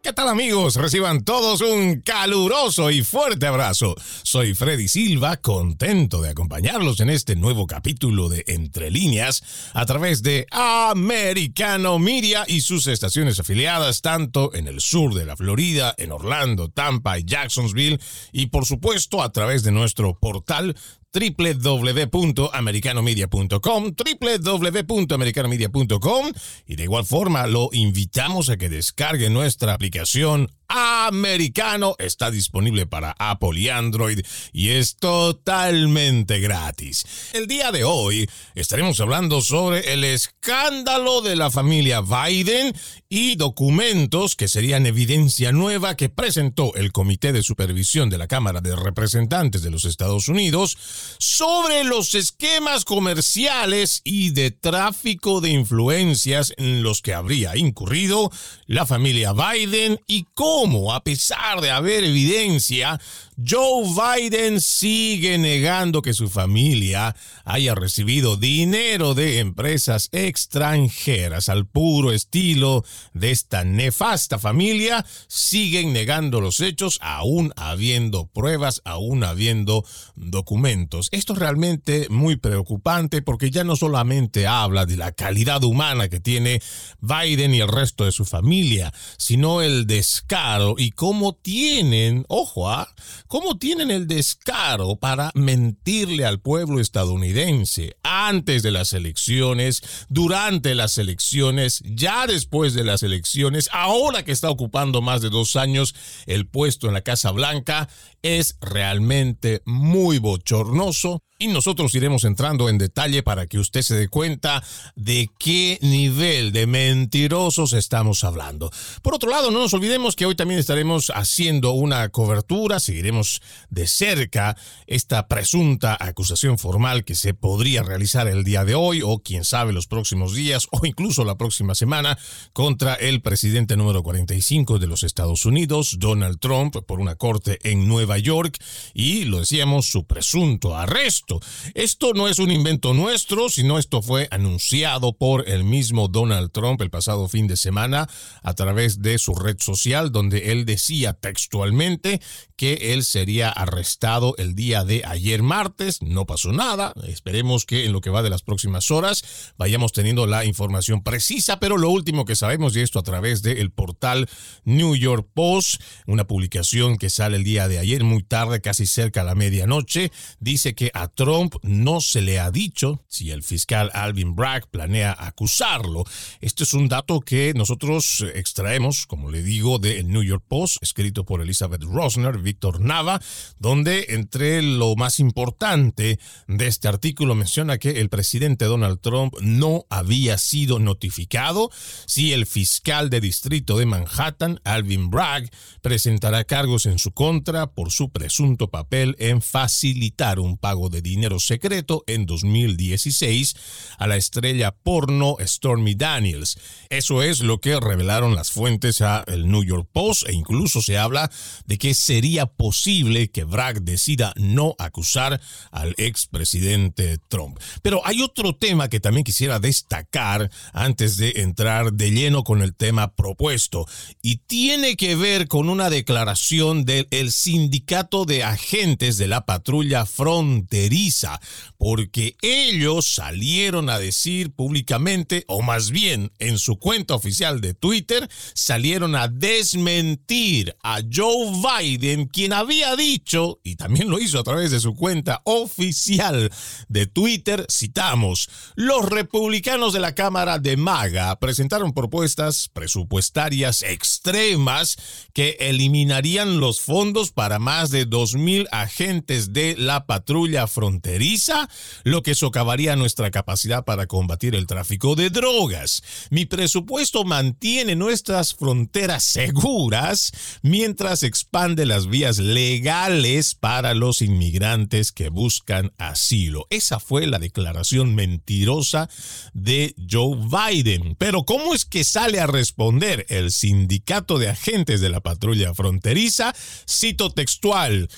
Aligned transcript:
¿Qué 0.00 0.12
tal 0.12 0.28
amigos? 0.28 0.76
Reciban 0.76 1.24
todos 1.24 1.60
un 1.60 2.02
caluroso 2.02 2.92
y 2.92 3.02
fuerte 3.02 3.48
abrazo. 3.48 3.96
Soy 4.22 4.54
Freddy 4.54 4.86
Silva, 4.86 5.38
contento 5.38 6.22
de 6.22 6.30
acompañarlos 6.30 7.00
en 7.00 7.10
este 7.10 7.34
nuevo 7.34 7.66
capítulo 7.66 8.28
de 8.28 8.44
Entre 8.46 8.92
líneas 8.92 9.42
a 9.74 9.84
través 9.86 10.22
de 10.22 10.46
Americano 10.52 11.98
Media 11.98 12.44
y 12.46 12.60
sus 12.60 12.86
estaciones 12.86 13.40
afiliadas 13.40 14.00
tanto 14.00 14.54
en 14.54 14.68
el 14.68 14.80
sur 14.80 15.14
de 15.14 15.26
la 15.26 15.36
Florida, 15.36 15.96
en 15.98 16.12
Orlando, 16.12 16.68
Tampa 16.68 17.18
y 17.18 17.24
Jacksonville 17.24 17.98
y 18.30 18.46
por 18.46 18.66
supuesto 18.66 19.20
a 19.20 19.32
través 19.32 19.64
de 19.64 19.72
nuestro 19.72 20.16
portal 20.16 20.76
www.americanomedia.com, 21.12 23.94
www.americanomedia.com 23.94 26.32
y 26.66 26.76
de 26.76 26.82
igual 26.82 27.04
forma 27.04 27.46
lo 27.46 27.68
invitamos 27.72 28.48
a 28.50 28.56
que 28.56 28.68
descargue 28.68 29.30
nuestra 29.30 29.74
aplicación 29.74 30.50
americano. 30.68 31.96
Está 31.98 32.30
disponible 32.30 32.86
para 32.86 33.16
Apple 33.18 33.58
y 33.58 33.70
Android 33.70 34.20
y 34.52 34.68
es 34.70 34.96
totalmente 34.96 36.40
gratis. 36.40 37.04
El 37.32 37.46
día 37.46 37.72
de 37.72 37.84
hoy 37.84 38.28
estaremos 38.54 39.00
hablando 39.00 39.40
sobre 39.40 39.94
el 39.94 40.04
escándalo 40.04 41.22
de 41.22 41.36
la 41.36 41.50
familia 41.50 42.02
Biden 42.02 42.74
y 43.08 43.36
documentos 43.36 44.36
que 44.36 44.48
serían 44.48 44.84
evidencia 44.84 45.52
nueva 45.52 45.96
que 45.96 46.10
presentó 46.10 46.74
el 46.74 46.92
Comité 46.92 47.32
de 47.32 47.42
Supervisión 47.42 48.10
de 48.10 48.18
la 48.18 48.26
Cámara 48.26 48.60
de 48.60 48.76
Representantes 48.76 49.62
de 49.62 49.70
los 49.70 49.86
Estados 49.86 50.28
Unidos 50.28 50.76
sobre 51.18 51.84
los 51.84 52.14
esquemas 52.14 52.84
comerciales 52.84 54.00
y 54.04 54.30
de 54.30 54.50
tráfico 54.50 55.40
de 55.40 55.50
influencias 55.50 56.52
en 56.56 56.82
los 56.82 57.02
que 57.02 57.14
habría 57.14 57.56
incurrido 57.56 58.30
la 58.66 58.86
familia 58.86 59.32
Biden 59.32 60.00
y 60.06 60.26
cómo 60.34 60.94
a 60.94 61.02
pesar 61.02 61.60
de 61.60 61.70
haber 61.70 62.04
evidencia, 62.04 63.00
Joe 63.46 63.84
Biden 63.84 64.60
sigue 64.60 65.38
negando 65.38 66.02
que 66.02 66.12
su 66.12 66.28
familia 66.28 67.14
haya 67.44 67.76
recibido 67.76 68.36
dinero 68.36 69.14
de 69.14 69.38
empresas 69.38 70.08
extranjeras 70.10 71.48
al 71.48 71.64
puro 71.64 72.10
estilo 72.10 72.84
de 73.14 73.30
esta 73.30 73.62
nefasta 73.62 74.40
familia. 74.40 75.06
Siguen 75.28 75.92
negando 75.92 76.40
los 76.40 76.58
hechos 76.58 76.98
aún 77.00 77.52
habiendo 77.54 78.26
pruebas, 78.26 78.82
aún 78.84 79.22
habiendo 79.22 79.84
documentos. 80.16 81.08
Esto 81.12 81.34
es 81.34 81.38
realmente 81.38 82.08
muy 82.10 82.34
preocupante 82.34 83.22
porque 83.22 83.52
ya 83.52 83.62
no 83.62 83.76
solamente 83.76 84.48
habla 84.48 84.84
de 84.84 84.96
la 84.96 85.12
calidad 85.12 85.62
humana 85.62 86.08
que 86.08 86.18
tiene 86.18 86.60
Biden 87.00 87.54
y 87.54 87.60
el 87.60 87.68
resto 87.68 88.04
de 88.04 88.10
su 88.10 88.24
familia, 88.24 88.92
sino 89.16 89.62
el 89.62 89.86
descaro 89.86 90.74
y 90.76 90.90
cómo 90.90 91.34
tienen, 91.34 92.24
ojo, 92.26 92.68
¿ah? 92.68 92.92
¿Cómo 93.28 93.58
tienen 93.58 93.90
el 93.90 94.06
descaro 94.06 94.96
para 94.96 95.30
mentirle 95.34 96.24
al 96.24 96.40
pueblo 96.40 96.80
estadounidense 96.80 97.94
antes 98.02 98.62
de 98.62 98.70
las 98.70 98.94
elecciones, 98.94 99.82
durante 100.08 100.74
las 100.74 100.96
elecciones, 100.96 101.82
ya 101.84 102.26
después 102.26 102.72
de 102.72 102.84
las 102.84 103.02
elecciones, 103.02 103.68
ahora 103.70 104.24
que 104.24 104.32
está 104.32 104.48
ocupando 104.48 105.02
más 105.02 105.20
de 105.20 105.28
dos 105.28 105.56
años 105.56 105.94
el 106.24 106.46
puesto 106.46 106.86
en 106.88 106.94
la 106.94 107.02
Casa 107.02 107.30
Blanca? 107.30 107.90
Es 108.22 108.56
realmente 108.62 109.60
muy 109.66 110.18
bochornoso 110.18 111.22
y 111.40 111.46
nosotros 111.46 111.94
iremos 111.94 112.24
entrando 112.24 112.68
en 112.68 112.78
detalle 112.78 113.22
para 113.22 113.46
que 113.46 113.60
usted 113.60 113.82
se 113.82 113.94
dé 113.94 114.08
cuenta 114.08 114.60
de 114.96 115.30
qué 115.38 115.78
nivel 115.82 116.50
de 116.50 116.66
mentirosos 116.66 117.74
estamos 117.74 118.24
hablando. 118.24 118.72
Por 119.02 119.14
otro 119.14 119.30
lado, 119.30 119.52
no 119.52 119.60
nos 119.60 119.72
olvidemos 119.72 120.16
que 120.16 120.26
hoy 120.26 120.34
también 120.34 120.58
estaremos 120.58 121.12
haciendo 121.14 121.70
una 121.72 122.08
cobertura, 122.08 122.80
seguiremos 122.80 123.40
de 123.70 123.86
cerca 123.86 124.56
esta 124.88 125.28
presunta 125.28 125.96
acusación 126.00 126.58
formal 126.58 127.04
que 127.04 127.14
se 127.14 127.34
podría 127.34 127.84
realizar 127.84 128.26
el 128.26 128.42
día 128.42 128.64
de 128.64 128.74
hoy 128.74 129.02
o 129.04 129.20
quién 129.20 129.44
sabe 129.44 129.72
los 129.72 129.86
próximos 129.86 130.34
días 130.34 130.66
o 130.72 130.84
incluso 130.86 131.24
la 131.24 131.38
próxima 131.38 131.76
semana 131.76 132.18
contra 132.52 132.94
el 132.94 133.22
presidente 133.22 133.76
número 133.76 134.02
45 134.02 134.80
de 134.80 134.88
los 134.88 135.04
Estados 135.04 135.46
Unidos, 135.46 135.98
Donald 136.00 136.40
Trump, 136.40 136.78
por 136.84 136.98
una 136.98 137.14
corte 137.14 137.60
en 137.62 137.86
Nueva 137.86 138.18
York 138.18 138.58
y 138.92 139.24
lo 139.24 139.38
decíamos, 139.38 139.86
su 139.86 140.04
presunto 140.04 140.76
arresto 140.76 141.27
esto 141.74 142.14
no 142.14 142.28
es 142.28 142.38
un 142.38 142.50
invento 142.50 142.94
nuestro, 142.94 143.48
sino 143.48 143.78
esto 143.78 144.02
fue 144.02 144.28
anunciado 144.30 145.12
por 145.12 145.48
el 145.48 145.64
mismo 145.64 146.08
Donald 146.08 146.50
Trump 146.50 146.80
el 146.80 146.90
pasado 146.90 147.28
fin 147.28 147.46
de 147.46 147.56
semana 147.56 148.08
a 148.42 148.54
través 148.54 149.02
de 149.02 149.18
su 149.18 149.34
red 149.34 149.56
social, 149.58 150.12
donde 150.12 150.52
él 150.52 150.64
decía 150.64 151.12
textualmente 151.12 152.20
que 152.56 152.92
él 152.92 153.04
sería 153.04 153.50
arrestado 153.50 154.34
el 154.38 154.54
día 154.54 154.84
de 154.84 155.02
ayer 155.04 155.42
martes. 155.42 156.02
No 156.02 156.26
pasó 156.26 156.52
nada. 156.52 156.92
Esperemos 157.06 157.64
que 157.64 157.84
en 157.84 157.92
lo 157.92 158.00
que 158.00 158.10
va 158.10 158.22
de 158.22 158.30
las 158.30 158.42
próximas 158.42 158.90
horas 158.90 159.52
vayamos 159.56 159.92
teniendo 159.92 160.26
la 160.26 160.44
información 160.44 161.02
precisa, 161.02 161.60
pero 161.60 161.76
lo 161.76 161.90
último 161.90 162.24
que 162.24 162.36
sabemos, 162.36 162.74
y 162.74 162.80
esto 162.80 162.98
a 162.98 163.02
través 163.02 163.42
del 163.42 163.70
portal 163.70 164.28
New 164.64 164.96
York 164.96 165.28
Post, 165.34 165.80
una 166.06 166.26
publicación 166.26 166.96
que 166.96 167.10
sale 167.10 167.36
el 167.36 167.44
día 167.44 167.68
de 167.68 167.78
ayer 167.78 168.02
muy 168.04 168.22
tarde, 168.22 168.60
casi 168.60 168.86
cerca 168.86 169.20
a 169.20 169.24
la 169.24 169.34
medianoche, 169.34 170.10
dice 170.40 170.74
que 170.74 170.90
a 170.94 171.08
Trump 171.18 171.56
no 171.62 172.00
se 172.00 172.20
le 172.20 172.38
ha 172.38 172.52
dicho 172.52 173.02
si 173.08 173.32
el 173.32 173.42
fiscal 173.42 173.90
Alvin 173.92 174.36
Bragg 174.36 174.68
planea 174.70 175.16
acusarlo. 175.18 176.04
Este 176.40 176.62
es 176.62 176.74
un 176.74 176.86
dato 176.86 177.18
que 177.18 177.54
nosotros 177.56 178.24
extraemos, 178.36 179.04
como 179.04 179.28
le 179.28 179.42
digo, 179.42 179.80
del 179.80 180.06
New 180.06 180.22
York 180.22 180.44
Post, 180.46 180.76
escrito 180.80 181.24
por 181.24 181.42
Elizabeth 181.42 181.82
Rosner, 181.82 182.38
Víctor 182.38 182.80
Nava, 182.80 183.20
donde 183.58 184.06
entre 184.10 184.62
lo 184.62 184.94
más 184.94 185.18
importante 185.18 186.20
de 186.46 186.66
este 186.68 186.86
artículo 186.86 187.34
menciona 187.34 187.78
que 187.78 187.98
el 187.98 188.10
presidente 188.10 188.66
Donald 188.66 189.00
Trump 189.00 189.34
no 189.40 189.86
había 189.90 190.38
sido 190.38 190.78
notificado 190.78 191.68
si 192.06 192.32
el 192.32 192.46
fiscal 192.46 193.10
de 193.10 193.20
distrito 193.20 193.76
de 193.76 193.86
Manhattan, 193.86 194.60
Alvin 194.62 195.10
Bragg, 195.10 195.50
presentará 195.82 196.44
cargos 196.44 196.86
en 196.86 197.00
su 197.00 197.10
contra 197.10 197.72
por 197.72 197.90
su 197.90 198.10
presunto 198.10 198.70
papel 198.70 199.16
en 199.18 199.42
facilitar 199.42 200.38
un 200.38 200.56
pago 200.56 200.88
de 200.88 201.07
dinero 201.08 201.40
secreto 201.40 202.04
en 202.06 202.26
2016 202.26 203.56
a 203.98 204.06
la 204.06 204.16
estrella 204.16 204.72
porno 204.72 205.36
Stormy 205.40 205.94
Daniels. 205.94 206.58
Eso 206.90 207.22
es 207.22 207.40
lo 207.40 207.60
que 207.60 207.78
revelaron 207.80 208.34
las 208.34 208.50
fuentes 208.50 209.00
a 209.00 209.24
el 209.26 209.48
New 209.48 209.64
York 209.64 209.88
Post 209.92 210.28
e 210.28 210.34
incluso 210.34 210.82
se 210.82 210.98
habla 210.98 211.30
de 211.66 211.78
que 211.78 211.94
sería 211.94 212.46
posible 212.46 213.30
que 213.30 213.44
Bragg 213.44 213.82
decida 213.82 214.32
no 214.36 214.74
acusar 214.78 215.40
al 215.70 215.94
expresidente 215.96 217.18
Trump. 217.28 217.58
Pero 217.82 218.02
hay 218.04 218.22
otro 218.22 218.54
tema 218.54 218.88
que 218.88 219.00
también 219.00 219.24
quisiera 219.24 219.58
destacar 219.58 220.50
antes 220.72 221.16
de 221.16 221.32
entrar 221.36 221.92
de 221.92 222.10
lleno 222.10 222.44
con 222.44 222.62
el 222.62 222.74
tema 222.74 223.14
propuesto 223.14 223.86
y 224.22 224.36
tiene 224.46 224.96
que 224.96 225.16
ver 225.16 225.48
con 225.48 225.68
una 225.68 225.90
declaración 225.90 226.84
del 226.84 227.32
sindicato 227.32 228.24
de 228.24 228.44
agentes 228.44 229.16
de 229.16 229.28
la 229.28 229.44
patrulla 229.46 230.06
fronteriza 230.06 230.97
Visa 230.98 231.38
porque 231.78 232.36
ellos 232.42 233.06
salieron 233.14 233.88
a 233.88 233.98
decir 234.00 234.52
públicamente, 234.52 235.44
o 235.46 235.62
más 235.62 235.92
bien 235.92 236.32
en 236.40 236.58
su 236.58 236.78
cuenta 236.78 237.14
oficial 237.14 237.60
de 237.60 237.72
Twitter, 237.72 238.28
salieron 238.52 239.14
a 239.14 239.28
desmentir 239.28 240.76
a 240.82 241.00
Joe 241.10 241.52
Biden, 241.80 242.26
quien 242.26 242.52
había 242.52 242.96
dicho, 242.96 243.60
y 243.62 243.76
también 243.76 244.10
lo 244.10 244.18
hizo 244.18 244.40
a 244.40 244.44
través 244.44 244.72
de 244.72 244.80
su 244.80 244.94
cuenta 244.94 245.40
oficial 245.44 246.50
de 246.88 247.06
Twitter, 247.06 247.64
citamos, 247.70 248.50
los 248.74 249.08
republicanos 249.08 249.92
de 249.92 250.00
la 250.00 250.16
Cámara 250.16 250.58
de 250.58 250.76
MAGA 250.76 251.38
presentaron 251.38 251.92
propuestas 251.94 252.68
presupuestarias 252.72 253.82
extremas 253.82 254.96
que 255.32 255.56
eliminarían 255.60 256.58
los 256.58 256.80
fondos 256.80 257.30
para 257.30 257.60
más 257.60 257.90
de 257.90 258.08
2.000 258.08 258.66
agentes 258.72 259.52
de 259.52 259.76
la 259.76 260.06
patrulla 260.06 260.66
fronteriza 260.66 261.67
lo 262.04 262.22
que 262.22 262.34
socavaría 262.34 262.96
nuestra 262.96 263.30
capacidad 263.30 263.84
para 263.84 264.06
combatir 264.06 264.54
el 264.54 264.66
tráfico 264.66 265.14
de 265.14 265.30
drogas. 265.30 266.02
Mi 266.30 266.46
presupuesto 266.46 267.24
mantiene 267.24 267.96
nuestras 267.96 268.54
fronteras 268.54 269.24
seguras 269.24 270.32
mientras 270.62 271.22
expande 271.22 271.86
las 271.86 272.08
vías 272.08 272.38
legales 272.38 273.54
para 273.54 273.94
los 273.94 274.22
inmigrantes 274.22 275.12
que 275.12 275.28
buscan 275.28 275.92
asilo. 275.98 276.66
Esa 276.70 277.00
fue 277.00 277.26
la 277.26 277.38
declaración 277.38 278.14
mentirosa 278.14 279.08
de 279.54 279.94
Joe 280.10 280.36
Biden. 280.36 281.16
Pero 281.16 281.44
¿cómo 281.44 281.74
es 281.74 281.84
que 281.84 282.04
sale 282.04 282.40
a 282.40 282.46
responder 282.46 283.26
el 283.28 283.52
sindicato 283.52 284.38
de 284.38 284.48
agentes 284.48 285.00
de 285.00 285.08
la 285.08 285.20
patrulla 285.20 285.74
fronteriza? 285.74 286.54
Cito 286.86 287.30
textual. 287.30 288.08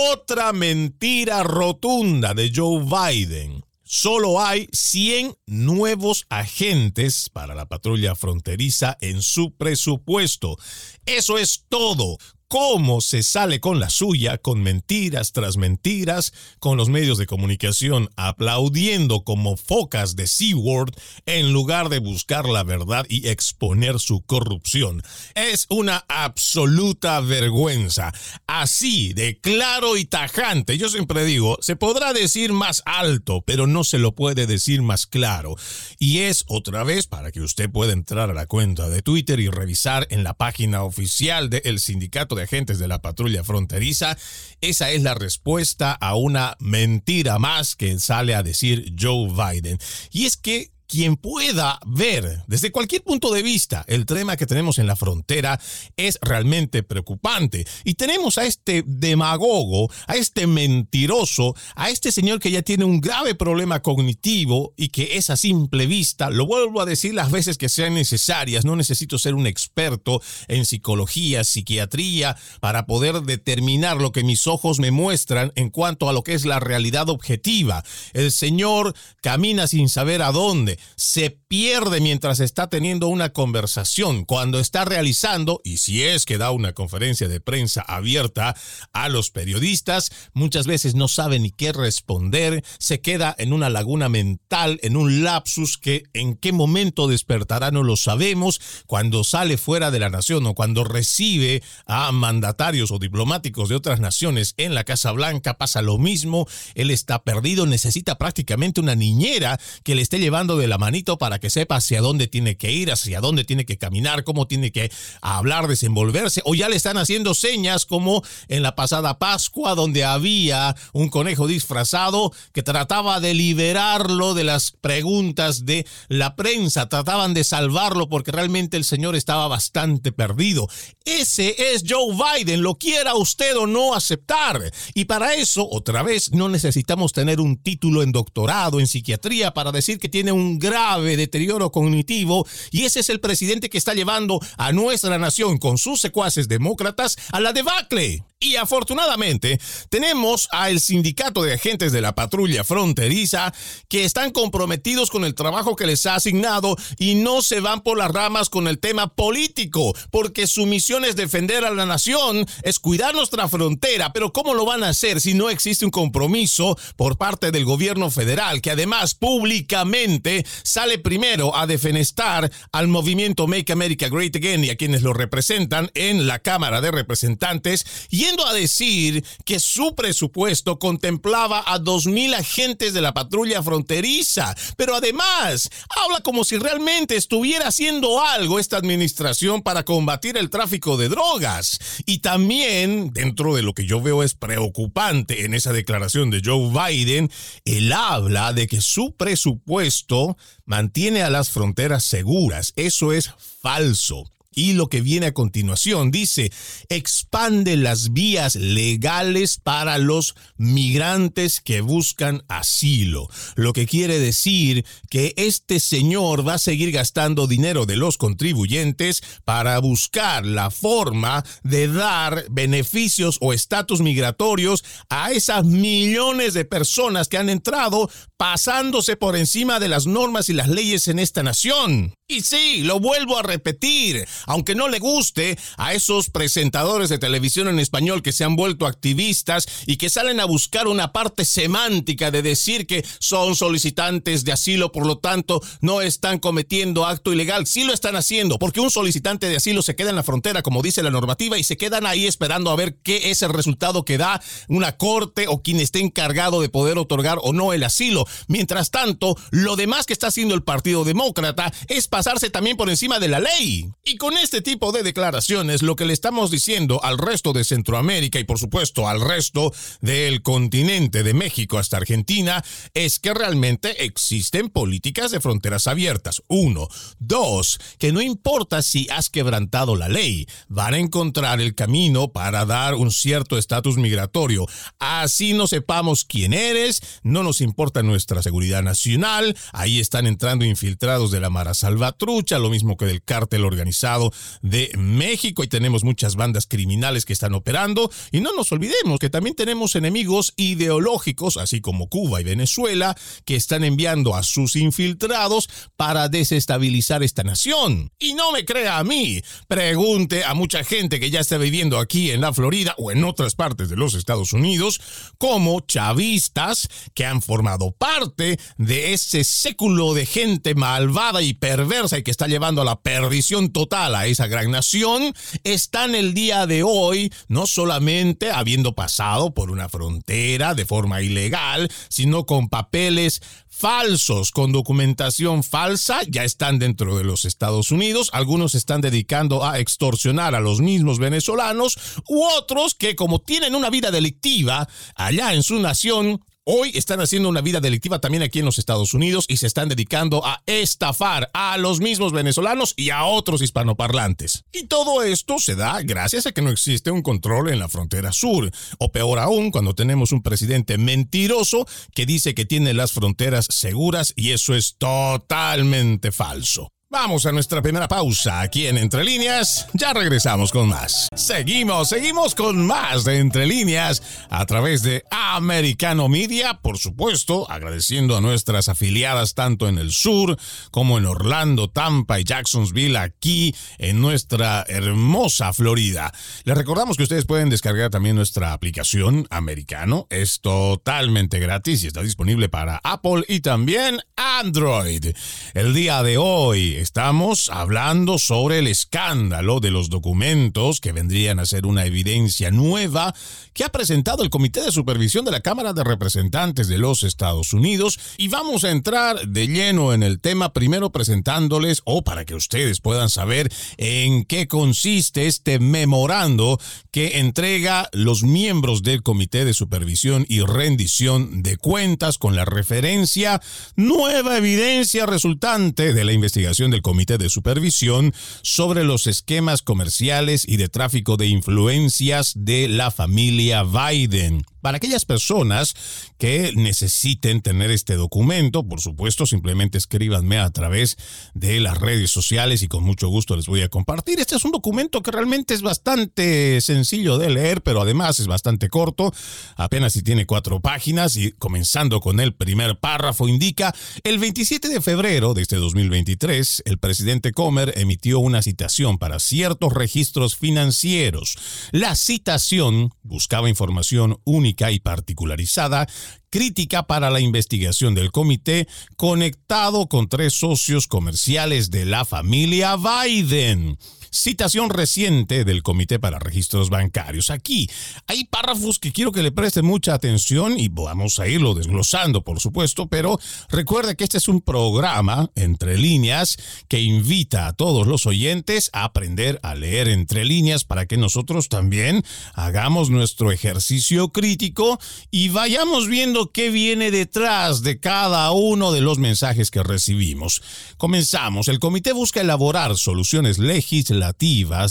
Otra 0.00 0.52
mentira 0.52 1.42
rotunda 1.42 2.32
de 2.32 2.52
Joe 2.54 2.84
Biden. 2.84 3.64
Solo 3.82 4.40
hay 4.40 4.68
100 4.70 5.34
nuevos 5.46 6.24
agentes 6.28 7.28
para 7.32 7.56
la 7.56 7.66
patrulla 7.66 8.14
fronteriza 8.14 8.96
en 9.00 9.22
su 9.22 9.56
presupuesto. 9.56 10.56
Eso 11.04 11.36
es 11.36 11.64
todo 11.68 12.16
cómo 12.48 13.02
se 13.02 13.22
sale 13.22 13.60
con 13.60 13.78
la 13.78 13.90
suya, 13.90 14.38
con 14.38 14.62
mentiras 14.62 15.32
tras 15.32 15.58
mentiras, 15.58 16.32
con 16.58 16.78
los 16.78 16.88
medios 16.88 17.18
de 17.18 17.26
comunicación 17.26 18.08
aplaudiendo 18.16 19.22
como 19.22 19.58
focas 19.58 20.16
de 20.16 20.26
SeaWorld 20.26 20.94
en 21.26 21.52
lugar 21.52 21.90
de 21.90 21.98
buscar 21.98 22.48
la 22.48 22.64
verdad 22.64 23.04
y 23.08 23.28
exponer 23.28 24.00
su 24.00 24.22
corrupción. 24.22 25.02
Es 25.34 25.66
una 25.68 26.04
absoluta 26.08 27.20
vergüenza. 27.20 28.12
Así 28.46 29.12
de 29.12 29.38
claro 29.38 29.98
y 29.98 30.06
tajante, 30.06 30.78
yo 30.78 30.88
siempre 30.88 31.24
digo, 31.24 31.58
se 31.60 31.76
podrá 31.76 32.14
decir 32.14 32.54
más 32.54 32.82
alto, 32.86 33.42
pero 33.42 33.66
no 33.66 33.84
se 33.84 33.98
lo 33.98 34.12
puede 34.12 34.46
decir 34.46 34.80
más 34.80 35.06
claro. 35.06 35.56
Y 35.98 36.20
es 36.20 36.44
otra 36.46 36.82
vez 36.82 37.06
para 37.06 37.30
que 37.30 37.42
usted 37.42 37.70
pueda 37.70 37.92
entrar 37.92 38.30
a 38.30 38.34
la 38.34 38.46
cuenta 38.46 38.88
de 38.88 39.02
Twitter 39.02 39.38
y 39.38 39.48
revisar 39.48 40.06
en 40.10 40.24
la 40.24 40.32
página 40.32 40.82
oficial 40.82 41.50
del 41.50 41.78
sindicato 41.78 42.37
agentes 42.42 42.78
de 42.78 42.88
la 42.88 43.00
patrulla 43.00 43.44
fronteriza. 43.44 44.16
Esa 44.60 44.90
es 44.90 45.02
la 45.02 45.14
respuesta 45.14 45.92
a 45.92 46.16
una 46.16 46.56
mentira 46.60 47.38
más 47.38 47.76
que 47.76 47.98
sale 47.98 48.34
a 48.34 48.42
decir 48.42 48.94
Joe 48.98 49.28
Biden. 49.28 49.78
Y 50.10 50.26
es 50.26 50.36
que 50.36 50.70
quien 50.88 51.16
pueda 51.16 51.78
ver 51.86 52.42
desde 52.46 52.72
cualquier 52.72 53.02
punto 53.02 53.32
de 53.32 53.42
vista 53.42 53.84
el 53.86 54.06
tema 54.06 54.36
que 54.36 54.46
tenemos 54.46 54.78
en 54.78 54.86
la 54.86 54.96
frontera 54.96 55.60
es 55.96 56.18
realmente 56.22 56.82
preocupante. 56.82 57.66
Y 57.84 57.94
tenemos 57.94 58.38
a 58.38 58.46
este 58.46 58.82
demagogo, 58.86 59.90
a 60.06 60.16
este 60.16 60.46
mentiroso, 60.46 61.54
a 61.76 61.90
este 61.90 62.10
señor 62.10 62.40
que 62.40 62.50
ya 62.50 62.62
tiene 62.62 62.84
un 62.84 63.00
grave 63.00 63.34
problema 63.34 63.82
cognitivo 63.82 64.72
y 64.76 64.88
que 64.88 65.18
es 65.18 65.28
a 65.28 65.36
simple 65.36 65.86
vista, 65.86 66.30
lo 66.30 66.46
vuelvo 66.46 66.80
a 66.80 66.86
decir 66.86 67.12
las 67.14 67.30
veces 67.30 67.58
que 67.58 67.68
sean 67.68 67.94
necesarias, 67.94 68.64
no 68.64 68.74
necesito 68.74 69.18
ser 69.18 69.34
un 69.34 69.46
experto 69.46 70.22
en 70.48 70.64
psicología, 70.64 71.44
psiquiatría, 71.44 72.36
para 72.60 72.86
poder 72.86 73.22
determinar 73.22 73.98
lo 73.98 74.10
que 74.12 74.24
mis 74.24 74.46
ojos 74.46 74.78
me 74.78 74.90
muestran 74.90 75.52
en 75.54 75.68
cuanto 75.68 76.08
a 76.08 76.14
lo 76.14 76.22
que 76.22 76.32
es 76.32 76.46
la 76.46 76.60
realidad 76.60 77.10
objetiva. 77.10 77.84
El 78.14 78.32
señor 78.32 78.94
camina 79.20 79.66
sin 79.66 79.90
saber 79.90 80.22
a 80.22 80.32
dónde 80.32 80.77
se 80.96 81.30
pierde 81.48 82.02
mientras 82.02 82.40
está 82.40 82.68
teniendo 82.68 83.08
una 83.08 83.30
conversación, 83.30 84.26
cuando 84.26 84.60
está 84.60 84.84
realizando, 84.84 85.62
y 85.64 85.78
si 85.78 86.04
es 86.04 86.26
que 86.26 86.36
da 86.36 86.50
una 86.50 86.74
conferencia 86.74 87.26
de 87.26 87.40
prensa 87.40 87.80
abierta 87.80 88.54
a 88.92 89.08
los 89.08 89.30
periodistas, 89.30 90.12
muchas 90.34 90.66
veces 90.66 90.94
no 90.94 91.08
sabe 91.08 91.38
ni 91.38 91.50
qué 91.50 91.72
responder, 91.72 92.62
se 92.78 93.00
queda 93.00 93.34
en 93.38 93.54
una 93.54 93.70
laguna 93.70 94.10
mental, 94.10 94.78
en 94.82 94.96
un 94.96 95.24
lapsus 95.24 95.78
que 95.78 96.04
en 96.12 96.36
qué 96.36 96.52
momento 96.52 97.08
despertará 97.08 97.70
no 97.70 97.82
lo 97.82 97.96
sabemos, 97.96 98.60
cuando 98.86 99.24
sale 99.24 99.56
fuera 99.56 99.90
de 99.90 100.00
la 100.00 100.10
nación 100.10 100.46
o 100.46 100.54
cuando 100.54 100.84
recibe 100.84 101.62
a 101.86 102.12
mandatarios 102.12 102.90
o 102.90 102.98
diplomáticos 102.98 103.70
de 103.70 103.76
otras 103.76 104.00
naciones 104.00 104.52
en 104.58 104.74
la 104.74 104.84
Casa 104.84 105.12
Blanca, 105.12 105.56
pasa 105.56 105.80
lo 105.80 105.96
mismo, 105.96 106.46
él 106.74 106.90
está 106.90 107.22
perdido, 107.22 107.64
necesita 107.64 108.18
prácticamente 108.18 108.82
una 108.82 108.94
niñera 108.94 109.58
que 109.82 109.94
le 109.94 110.02
esté 110.02 110.18
llevando 110.18 110.58
de 110.58 110.66
la 110.66 110.76
manito 110.76 111.16
para 111.16 111.37
que 111.38 111.50
sepa 111.50 111.76
hacia 111.76 112.00
dónde 112.00 112.26
tiene 112.26 112.56
que 112.56 112.72
ir, 112.72 112.90
hacia 112.90 113.20
dónde 113.20 113.44
tiene 113.44 113.64
que 113.64 113.78
caminar, 113.78 114.24
cómo 114.24 114.46
tiene 114.46 114.72
que 114.72 114.90
hablar, 115.20 115.68
desenvolverse, 115.68 116.42
o 116.44 116.54
ya 116.54 116.68
le 116.68 116.76
están 116.76 116.98
haciendo 116.98 117.34
señas 117.34 117.84
como 117.86 118.22
en 118.48 118.62
la 118.62 118.74
pasada 118.74 119.18
Pascua 119.18 119.74
donde 119.74 120.04
había 120.04 120.74
un 120.92 121.08
conejo 121.08 121.46
disfrazado 121.46 122.32
que 122.52 122.62
trataba 122.62 123.20
de 123.20 123.34
liberarlo 123.34 124.34
de 124.34 124.44
las 124.44 124.72
preguntas 124.72 125.64
de 125.64 125.86
la 126.08 126.36
prensa, 126.36 126.88
trataban 126.88 127.34
de 127.34 127.44
salvarlo 127.44 128.08
porque 128.08 128.32
realmente 128.32 128.76
el 128.76 128.84
señor 128.84 129.16
estaba 129.16 129.48
bastante 129.48 130.12
perdido. 130.12 130.68
Ese 131.04 131.54
es 131.72 131.84
Joe 131.88 132.14
Biden, 132.14 132.62
lo 132.62 132.76
quiera 132.76 133.14
usted 133.14 133.56
o 133.56 133.66
no 133.66 133.94
aceptar. 133.94 134.72
Y 134.94 135.04
para 135.04 135.34
eso, 135.34 135.66
otra 135.70 136.02
vez, 136.02 136.32
no 136.32 136.48
necesitamos 136.48 137.12
tener 137.12 137.40
un 137.40 137.56
título 137.56 138.02
en 138.02 138.12
doctorado 138.12 138.80
en 138.80 138.86
psiquiatría 138.86 139.52
para 139.52 139.72
decir 139.72 139.98
que 139.98 140.08
tiene 140.08 140.32
un 140.32 140.58
grave 140.58 141.16
deterioro 141.28 141.70
cognitivo 141.70 142.46
y 142.70 142.84
ese 142.84 143.00
es 143.00 143.10
el 143.10 143.20
presidente 143.20 143.68
que 143.68 143.78
está 143.78 143.92
llevando 143.92 144.40
a 144.56 144.72
nuestra 144.72 145.18
nación 145.18 145.58
con 145.58 145.76
sus 145.76 146.00
secuaces 146.00 146.48
demócratas 146.48 147.16
a 147.32 147.40
la 147.40 147.52
debacle. 147.52 148.24
Y 148.40 148.54
afortunadamente 148.54 149.58
tenemos 149.90 150.46
al 150.52 150.78
sindicato 150.78 151.42
de 151.42 151.54
agentes 151.54 151.90
de 151.90 152.00
la 152.00 152.14
patrulla 152.14 152.62
fronteriza 152.62 153.52
que 153.88 154.04
están 154.04 154.30
comprometidos 154.30 155.10
con 155.10 155.24
el 155.24 155.34
trabajo 155.34 155.74
que 155.74 155.88
les 155.88 156.06
ha 156.06 156.14
asignado 156.14 156.76
y 157.00 157.16
no 157.16 157.42
se 157.42 157.58
van 157.58 157.80
por 157.80 157.98
las 157.98 158.12
ramas 158.12 158.48
con 158.48 158.68
el 158.68 158.78
tema 158.78 159.08
político, 159.08 159.92
porque 160.12 160.46
su 160.46 160.66
misión 160.66 161.04
es 161.04 161.16
defender 161.16 161.64
a 161.64 161.72
la 161.72 161.84
nación, 161.84 162.46
es 162.62 162.78
cuidar 162.78 163.12
nuestra 163.12 163.48
frontera, 163.48 164.12
pero 164.12 164.32
¿cómo 164.32 164.54
lo 164.54 164.64
van 164.64 164.84
a 164.84 164.90
hacer 164.90 165.20
si 165.20 165.34
no 165.34 165.50
existe 165.50 165.84
un 165.84 165.90
compromiso 165.90 166.78
por 166.94 167.18
parte 167.18 167.50
del 167.50 167.64
gobierno 167.64 168.08
federal 168.08 168.62
que 168.62 168.70
además 168.70 169.14
públicamente 169.14 170.46
sale 170.62 171.00
primero 171.00 171.17
a 171.54 171.66
defenestar 171.66 172.50
al 172.72 172.88
movimiento 172.88 173.46
Make 173.46 173.72
America 173.72 174.08
Great 174.08 174.36
Again 174.36 174.64
y 174.64 174.70
a 174.70 174.76
quienes 174.76 175.02
lo 175.02 175.12
representan 175.12 175.90
en 175.94 176.26
la 176.26 176.38
Cámara 176.38 176.80
de 176.80 176.90
Representantes 176.90 177.84
y 178.10 178.24
a 178.46 178.52
decir 178.52 179.24
que 179.44 179.58
su 179.58 179.94
presupuesto 179.94 180.78
contemplaba 180.78 181.62
a 181.66 181.78
2.000 181.80 182.34
agentes 182.34 182.92
de 182.92 183.00
la 183.00 183.14
patrulla 183.14 183.62
fronteriza, 183.62 184.54
pero 184.76 184.94
además 184.94 185.70
habla 186.04 186.20
como 186.20 186.44
si 186.44 186.58
realmente 186.58 187.16
estuviera 187.16 187.68
haciendo 187.68 188.22
algo 188.22 188.58
esta 188.58 188.76
administración 188.76 189.62
para 189.62 189.84
combatir 189.84 190.36
el 190.36 190.50
tráfico 190.50 190.96
de 190.96 191.08
drogas. 191.08 191.78
Y 192.06 192.18
también, 192.18 193.10
dentro 193.12 193.54
de 193.54 193.62
lo 193.62 193.74
que 193.74 193.86
yo 193.86 194.00
veo 194.00 194.22
es 194.22 194.34
preocupante 194.34 195.44
en 195.44 195.54
esa 195.54 195.72
declaración 195.72 196.30
de 196.30 196.42
Joe 196.44 196.70
Biden, 196.70 197.30
él 197.64 197.92
habla 197.92 198.52
de 198.52 198.66
que 198.66 198.80
su 198.80 199.16
presupuesto 199.16 200.36
mantiene 200.64 201.07
a 201.16 201.30
las 201.30 201.50
fronteras 201.50 202.04
seguras. 202.04 202.72
Eso 202.76 203.12
es 203.12 203.30
falso. 203.62 204.24
Y 204.58 204.72
lo 204.72 204.88
que 204.88 205.02
viene 205.02 205.26
a 205.26 205.34
continuación 205.34 206.10
dice, 206.10 206.50
expande 206.88 207.76
las 207.76 208.12
vías 208.12 208.56
legales 208.56 209.56
para 209.56 209.98
los 209.98 210.34
migrantes 210.56 211.60
que 211.60 211.80
buscan 211.80 212.42
asilo. 212.48 213.28
Lo 213.54 213.72
que 213.72 213.86
quiere 213.86 214.18
decir 214.18 214.84
que 215.10 215.32
este 215.36 215.78
señor 215.78 216.46
va 216.46 216.54
a 216.54 216.58
seguir 216.58 216.90
gastando 216.90 217.46
dinero 217.46 217.86
de 217.86 217.94
los 217.94 218.18
contribuyentes 218.18 219.22
para 219.44 219.78
buscar 219.78 220.44
la 220.44 220.72
forma 220.72 221.44
de 221.62 221.86
dar 221.86 222.44
beneficios 222.50 223.38
o 223.40 223.52
estatus 223.52 224.00
migratorios 224.00 224.84
a 225.08 225.30
esas 225.30 225.66
millones 225.66 226.52
de 226.52 226.64
personas 226.64 227.28
que 227.28 227.38
han 227.38 227.48
entrado 227.48 228.10
pasándose 228.36 229.16
por 229.16 229.36
encima 229.36 229.78
de 229.78 229.88
las 229.88 230.08
normas 230.08 230.48
y 230.48 230.52
las 230.52 230.66
leyes 230.66 231.06
en 231.06 231.20
esta 231.20 231.44
nación. 231.44 232.17
Y 232.30 232.42
sí, 232.42 232.82
lo 232.82 233.00
vuelvo 233.00 233.38
a 233.38 233.42
repetir, 233.42 234.28
aunque 234.44 234.74
no 234.74 234.88
le 234.88 234.98
guste 234.98 235.58
a 235.78 235.94
esos 235.94 236.28
presentadores 236.28 237.08
de 237.08 237.16
televisión 237.16 237.68
en 237.68 237.78
español 237.78 238.22
que 238.22 238.32
se 238.32 238.44
han 238.44 238.54
vuelto 238.54 238.86
activistas 238.86 239.66
y 239.86 239.96
que 239.96 240.10
salen 240.10 240.38
a 240.38 240.44
buscar 240.44 240.88
una 240.88 241.10
parte 241.10 241.46
semántica 241.46 242.30
de 242.30 242.42
decir 242.42 242.86
que 242.86 243.02
son 243.18 243.56
solicitantes 243.56 244.44
de 244.44 244.52
asilo, 244.52 244.92
por 244.92 245.06
lo 245.06 245.16
tanto 245.16 245.62
no 245.80 246.02
están 246.02 246.38
cometiendo 246.38 247.06
acto 247.06 247.32
ilegal. 247.32 247.66
Sí 247.66 247.84
lo 247.84 247.94
están 247.94 248.14
haciendo, 248.14 248.58
porque 248.58 248.80
un 248.80 248.90
solicitante 248.90 249.48
de 249.48 249.56
asilo 249.56 249.80
se 249.80 249.96
queda 249.96 250.10
en 250.10 250.16
la 250.16 250.22
frontera, 250.22 250.60
como 250.60 250.82
dice 250.82 251.02
la 251.02 251.10
normativa, 251.10 251.56
y 251.56 251.64
se 251.64 251.78
quedan 251.78 252.04
ahí 252.04 252.26
esperando 252.26 252.70
a 252.70 252.76
ver 252.76 252.98
qué 253.02 253.30
es 253.30 253.40
el 253.40 253.54
resultado 253.54 254.04
que 254.04 254.18
da 254.18 254.42
una 254.68 254.98
corte 254.98 255.46
o 255.48 255.62
quien 255.62 255.80
esté 255.80 256.00
encargado 256.00 256.60
de 256.60 256.68
poder 256.68 256.98
otorgar 256.98 257.38
o 257.40 257.54
no 257.54 257.72
el 257.72 257.84
asilo. 257.84 258.26
Mientras 258.48 258.90
tanto, 258.90 259.34
lo 259.50 259.76
demás 259.76 260.04
que 260.04 260.12
está 260.12 260.26
haciendo 260.26 260.54
el 260.54 260.62
Partido 260.62 261.04
Demócrata 261.04 261.72
es 261.86 262.06
para 262.06 262.17
pasarse 262.18 262.50
también 262.50 262.76
por 262.76 262.90
encima 262.90 263.20
de 263.20 263.28
la 263.28 263.38
ley. 263.38 263.92
Y 264.04 264.16
con 264.16 264.36
este 264.36 264.60
tipo 264.60 264.90
de 264.90 265.04
declaraciones, 265.04 265.82
lo 265.82 265.94
que 265.94 266.04
le 266.04 266.12
estamos 266.12 266.50
diciendo 266.50 267.00
al 267.04 267.16
resto 267.16 267.52
de 267.52 267.62
Centroamérica 267.62 268.40
y 268.40 268.44
por 268.44 268.58
supuesto 268.58 269.06
al 269.06 269.20
resto 269.20 269.72
del 270.00 270.42
continente 270.42 271.22
de 271.22 271.32
México 271.32 271.78
hasta 271.78 271.96
Argentina 271.96 272.64
es 272.92 273.20
que 273.20 273.34
realmente 273.34 274.04
existen 274.04 274.68
políticas 274.68 275.30
de 275.30 275.38
fronteras 275.38 275.86
abiertas. 275.86 276.42
Uno. 276.48 276.88
Dos, 277.20 277.78
que 278.00 278.10
no 278.10 278.20
importa 278.20 278.82
si 278.82 279.06
has 279.10 279.30
quebrantado 279.30 279.94
la 279.94 280.08
ley, 280.08 280.48
van 280.66 280.94
a 280.94 280.98
encontrar 280.98 281.60
el 281.60 281.76
camino 281.76 282.32
para 282.32 282.64
dar 282.64 282.96
un 282.96 283.12
cierto 283.12 283.56
estatus 283.56 283.96
migratorio. 283.96 284.66
Así 284.98 285.52
no 285.52 285.68
sepamos 285.68 286.24
quién 286.24 286.52
eres, 286.52 287.00
no 287.22 287.44
nos 287.44 287.60
importa 287.60 288.02
nuestra 288.02 288.42
seguridad 288.42 288.82
nacional, 288.82 289.56
ahí 289.72 290.00
están 290.00 290.26
entrando 290.26 290.64
infiltrados 290.64 291.30
de 291.30 291.38
la 291.38 291.48
Mara 291.48 291.74
Salvatrucha, 292.08 292.58
lo 292.58 292.70
mismo 292.70 292.96
que 292.96 293.04
del 293.04 293.22
cártel 293.22 293.64
organizado 293.66 294.32
de 294.62 294.90
México 294.96 295.62
y 295.62 295.68
tenemos 295.68 296.04
muchas 296.04 296.36
bandas 296.36 296.66
criminales 296.66 297.26
que 297.26 297.34
están 297.34 297.54
operando 297.54 298.10
y 298.32 298.40
no 298.40 298.54
nos 298.54 298.72
olvidemos 298.72 299.18
que 299.18 299.28
también 299.28 299.54
tenemos 299.54 299.94
enemigos 299.94 300.54
ideológicos, 300.56 301.58
así 301.58 301.82
como 301.82 302.08
Cuba 302.08 302.40
y 302.40 302.44
Venezuela, 302.44 303.14
que 303.44 303.56
están 303.56 303.84
enviando 303.84 304.34
a 304.34 304.42
sus 304.42 304.74
infiltrados 304.76 305.68
para 305.96 306.30
desestabilizar 306.30 307.22
esta 307.22 307.42
nación. 307.42 308.10
Y 308.18 308.32
no 308.32 308.52
me 308.52 308.64
crea 308.64 308.98
a 308.98 309.04
mí, 309.04 309.42
pregunte 309.66 310.44
a 310.44 310.54
mucha 310.54 310.84
gente 310.84 311.20
que 311.20 311.30
ya 311.30 311.40
está 311.40 311.58
viviendo 311.58 311.98
aquí 311.98 312.30
en 312.30 312.40
la 312.40 312.54
Florida 312.54 312.94
o 312.96 313.12
en 313.12 313.22
otras 313.22 313.54
partes 313.54 313.90
de 313.90 313.96
los 313.96 314.14
Estados 314.14 314.54
Unidos, 314.54 315.00
como 315.36 315.80
chavistas 315.80 316.88
que 317.14 317.26
han 317.26 317.42
formado 317.42 317.92
parte 317.92 318.58
de 318.78 319.12
ese 319.12 319.44
século 319.44 320.14
de 320.14 320.24
gente 320.24 320.74
malvada 320.74 321.42
y 321.42 321.52
perversa 321.52 321.97
y 321.98 322.22
que 322.22 322.30
está 322.30 322.46
llevando 322.46 322.82
a 322.82 322.84
la 322.84 323.00
perdición 323.00 323.72
total 323.72 324.14
a 324.14 324.26
esa 324.26 324.46
gran 324.46 324.70
nación, 324.70 325.34
están 325.64 326.14
el 326.14 326.32
día 326.32 326.64
de 326.66 326.84
hoy 326.84 327.32
no 327.48 327.66
solamente 327.66 328.52
habiendo 328.52 328.94
pasado 328.94 329.52
por 329.52 329.72
una 329.72 329.88
frontera 329.88 330.74
de 330.74 330.86
forma 330.86 331.22
ilegal, 331.22 331.90
sino 332.08 332.46
con 332.46 332.68
papeles 332.68 333.42
falsos, 333.68 334.52
con 334.52 334.70
documentación 334.70 335.64
falsa, 335.64 336.20
ya 336.28 336.44
están 336.44 336.78
dentro 336.78 337.18
de 337.18 337.24
los 337.24 337.44
Estados 337.44 337.90
Unidos, 337.90 338.30
algunos 338.32 338.76
están 338.76 339.00
dedicando 339.00 339.64
a 339.64 339.80
extorsionar 339.80 340.54
a 340.54 340.60
los 340.60 340.80
mismos 340.80 341.18
venezolanos, 341.18 341.98
u 342.28 342.44
otros 342.44 342.94
que 342.94 343.16
como 343.16 343.40
tienen 343.40 343.74
una 343.74 343.90
vida 343.90 344.12
delictiva 344.12 344.88
allá 345.16 345.52
en 345.52 345.64
su 345.64 345.80
nación, 345.80 346.44
Hoy 346.70 346.90
están 346.92 347.18
haciendo 347.22 347.48
una 347.48 347.62
vida 347.62 347.80
delictiva 347.80 348.18
también 348.18 348.42
aquí 348.42 348.58
en 348.58 348.66
los 348.66 348.78
Estados 348.78 349.14
Unidos 349.14 349.46
y 349.48 349.56
se 349.56 349.66
están 349.66 349.88
dedicando 349.88 350.44
a 350.44 350.62
estafar 350.66 351.48
a 351.54 351.78
los 351.78 351.98
mismos 351.98 352.34
venezolanos 352.34 352.92
y 352.94 353.08
a 353.08 353.24
otros 353.24 353.62
hispanoparlantes. 353.62 354.64
Y 354.70 354.84
todo 354.84 355.22
esto 355.22 355.58
se 355.60 355.76
da 355.76 356.02
gracias 356.02 356.44
a 356.44 356.52
que 356.52 356.60
no 356.60 356.68
existe 356.68 357.10
un 357.10 357.22
control 357.22 357.70
en 357.70 357.78
la 357.78 357.88
frontera 357.88 358.32
sur, 358.32 358.70
o 358.98 359.10
peor 359.10 359.38
aún, 359.38 359.70
cuando 359.70 359.94
tenemos 359.94 360.30
un 360.30 360.42
presidente 360.42 360.98
mentiroso 360.98 361.86
que 362.14 362.26
dice 362.26 362.54
que 362.54 362.66
tiene 362.66 362.92
las 362.92 363.12
fronteras 363.12 363.66
seguras 363.70 364.34
y 364.36 364.50
eso 364.50 364.74
es 364.74 364.96
totalmente 364.98 366.32
falso. 366.32 366.92
Vamos 367.10 367.46
a 367.46 367.52
nuestra 367.52 367.80
primera 367.80 368.06
pausa 368.06 368.60
aquí 368.60 368.86
en 368.86 368.98
Entre 368.98 369.24
Líneas. 369.24 369.86
Ya 369.94 370.12
regresamos 370.12 370.70
con 370.70 370.90
más. 370.90 371.28
Seguimos, 371.34 372.10
seguimos 372.10 372.54
con 372.54 372.86
más 372.86 373.24
de 373.24 373.38
Entre 373.38 373.66
Líneas 373.66 374.22
a 374.50 374.66
través 374.66 375.02
de 375.02 375.24
Americano 375.30 376.28
Media, 376.28 376.74
por 376.82 376.98
supuesto, 376.98 377.70
agradeciendo 377.70 378.36
a 378.36 378.42
nuestras 378.42 378.90
afiliadas 378.90 379.54
tanto 379.54 379.88
en 379.88 379.96
el 379.96 380.12
sur 380.12 380.58
como 380.90 381.16
en 381.16 381.24
Orlando, 381.24 381.88
Tampa 381.88 382.40
y 382.40 382.44
Jacksonville, 382.44 383.16
aquí 383.16 383.74
en 383.96 384.20
nuestra 384.20 384.84
hermosa 384.86 385.72
Florida. 385.72 386.30
Les 386.64 386.76
recordamos 386.76 387.16
que 387.16 387.22
ustedes 387.22 387.46
pueden 387.46 387.70
descargar 387.70 388.10
también 388.10 388.36
nuestra 388.36 388.74
aplicación 388.74 389.46
Americano. 389.48 390.26
Es 390.28 390.60
totalmente 390.60 391.58
gratis 391.58 392.04
y 392.04 392.08
está 392.08 392.20
disponible 392.20 392.68
para 392.68 393.00
Apple 393.02 393.44
y 393.48 393.60
también 393.60 394.20
Android. 394.36 395.24
El 395.72 395.94
día 395.94 396.22
de 396.22 396.36
hoy 396.36 396.97
Estamos 396.98 397.70
hablando 397.72 398.40
sobre 398.40 398.80
el 398.80 398.88
escándalo 398.88 399.78
de 399.78 399.92
los 399.92 400.10
documentos 400.10 401.00
que 401.00 401.12
vendrían 401.12 401.60
a 401.60 401.66
ser 401.66 401.86
una 401.86 402.04
evidencia 402.04 402.72
nueva 402.72 403.32
que 403.72 403.84
ha 403.84 403.88
presentado 403.88 404.42
el 404.42 404.50
Comité 404.50 404.82
de 404.82 404.90
Supervisión 404.90 405.44
de 405.44 405.52
la 405.52 405.60
Cámara 405.60 405.92
de 405.92 406.02
Representantes 406.02 406.88
de 406.88 406.98
los 406.98 407.22
Estados 407.22 407.72
Unidos. 407.72 408.18
Y 408.36 408.48
vamos 408.48 408.82
a 408.82 408.90
entrar 408.90 409.46
de 409.46 409.68
lleno 409.68 410.12
en 410.12 410.24
el 410.24 410.40
tema 410.40 410.72
primero 410.72 411.10
presentándoles 411.10 412.02
o 412.04 412.22
para 412.22 412.44
que 412.44 412.56
ustedes 412.56 413.00
puedan 413.00 413.30
saber 413.30 413.72
en 413.96 414.44
qué 414.44 414.66
consiste 414.66 415.46
este 415.46 415.78
memorando 415.78 416.80
que 417.12 417.38
entrega 417.38 418.08
los 418.12 418.42
miembros 418.42 419.04
del 419.04 419.22
Comité 419.22 419.64
de 419.64 419.72
Supervisión 419.72 420.44
y 420.48 420.62
Rendición 420.62 421.62
de 421.62 421.76
Cuentas 421.76 422.38
con 422.38 422.56
la 422.56 422.64
referencia 422.64 423.62
nueva 423.94 424.56
evidencia 424.56 425.26
resultante 425.26 426.12
de 426.12 426.24
la 426.24 426.32
investigación 426.32 426.87
del 426.90 427.02
Comité 427.02 427.38
de 427.38 427.48
Supervisión 427.48 428.32
sobre 428.62 429.04
los 429.04 429.26
esquemas 429.26 429.82
comerciales 429.82 430.66
y 430.66 430.76
de 430.76 430.88
tráfico 430.88 431.36
de 431.36 431.46
influencias 431.46 432.52
de 432.56 432.88
la 432.88 433.10
familia 433.10 433.82
Biden. 433.82 434.64
Para 434.80 434.98
aquellas 434.98 435.24
personas 435.24 435.94
que 436.38 436.72
necesiten 436.74 437.62
tener 437.62 437.90
este 437.90 438.14
documento, 438.14 438.86
por 438.86 439.00
supuesto, 439.00 439.44
simplemente 439.44 439.98
escríbanme 439.98 440.58
a 440.58 440.70
través 440.70 441.16
de 441.54 441.80
las 441.80 441.98
redes 441.98 442.30
sociales 442.30 442.82
y 442.82 442.88
con 442.88 443.02
mucho 443.02 443.28
gusto 443.28 443.56
les 443.56 443.66
voy 443.66 443.82
a 443.82 443.88
compartir. 443.88 444.38
Este 444.38 444.54
es 444.54 444.64
un 444.64 444.70
documento 444.70 445.20
que 445.20 445.32
realmente 445.32 445.74
es 445.74 445.82
bastante 445.82 446.80
sencillo 446.80 447.38
de 447.38 447.50
leer, 447.50 447.82
pero 447.82 448.00
además 448.00 448.38
es 448.38 448.46
bastante 448.46 448.88
corto, 448.88 449.32
apenas 449.76 450.12
si 450.12 450.22
tiene 450.22 450.46
cuatro 450.46 450.80
páginas 450.80 451.36
y 451.36 451.52
comenzando 451.52 452.20
con 452.20 452.38
el 452.38 452.54
primer 452.54 453.00
párrafo 453.00 453.48
indica, 453.48 453.92
el 454.22 454.38
27 454.38 454.88
de 454.88 455.00
febrero 455.00 455.54
de 455.54 455.62
este 455.62 455.76
2023, 455.76 456.77
el 456.84 456.98
presidente 456.98 457.52
Comer 457.52 457.94
emitió 457.96 458.38
una 458.40 458.62
citación 458.62 459.18
para 459.18 459.38
ciertos 459.38 459.92
registros 459.92 460.56
financieros. 460.56 461.56
La 461.92 462.14
citación 462.14 463.10
buscaba 463.22 463.68
información 463.68 464.40
única 464.44 464.90
y 464.90 465.00
particularizada, 465.00 466.06
crítica 466.50 467.06
para 467.06 467.30
la 467.30 467.40
investigación 467.40 468.14
del 468.14 468.32
comité, 468.32 468.88
conectado 469.16 470.08
con 470.08 470.28
tres 470.28 470.54
socios 470.54 471.06
comerciales 471.06 471.90
de 471.90 472.04
la 472.04 472.24
familia 472.24 472.96
Biden. 472.96 473.98
Citación 474.30 474.90
reciente 474.90 475.64
del 475.64 475.82
Comité 475.82 476.18
para 476.18 476.38
Registros 476.38 476.90
Bancarios. 476.90 477.50
Aquí 477.50 477.88
hay 478.26 478.44
párrafos 478.44 478.98
que 478.98 479.12
quiero 479.12 479.32
que 479.32 479.42
le 479.42 479.52
presten 479.52 479.86
mucha 479.86 480.14
atención 480.14 480.78
y 480.78 480.88
vamos 480.88 481.38
a 481.38 481.48
irlo 481.48 481.74
desglosando, 481.74 482.42
por 482.42 482.60
supuesto, 482.60 483.06
pero 483.06 483.38
recuerde 483.70 484.16
que 484.16 484.24
este 484.24 484.38
es 484.38 484.48
un 484.48 484.60
programa 484.60 485.50
entre 485.54 485.96
líneas 485.96 486.56
que 486.88 487.00
invita 487.00 487.66
a 487.68 487.72
todos 487.72 488.06
los 488.06 488.26
oyentes 488.26 488.90
a 488.92 489.04
aprender 489.04 489.60
a 489.62 489.74
leer 489.74 490.08
entre 490.08 490.44
líneas 490.44 490.84
para 490.84 491.06
que 491.06 491.16
nosotros 491.16 491.68
también 491.68 492.22
hagamos 492.54 493.10
nuestro 493.10 493.50
ejercicio 493.50 494.28
crítico 494.28 494.98
y 495.30 495.48
vayamos 495.48 496.06
viendo 496.06 496.52
qué 496.52 496.70
viene 496.70 497.10
detrás 497.10 497.82
de 497.82 497.98
cada 497.98 498.50
uno 498.52 498.92
de 498.92 499.00
los 499.00 499.18
mensajes 499.18 499.70
que 499.70 499.82
recibimos. 499.82 500.62
Comenzamos. 500.96 501.68
El 501.68 501.78
comité 501.78 502.12
busca 502.12 502.40
elaborar 502.40 502.96
soluciones 502.96 503.58
legislativas 503.58 504.17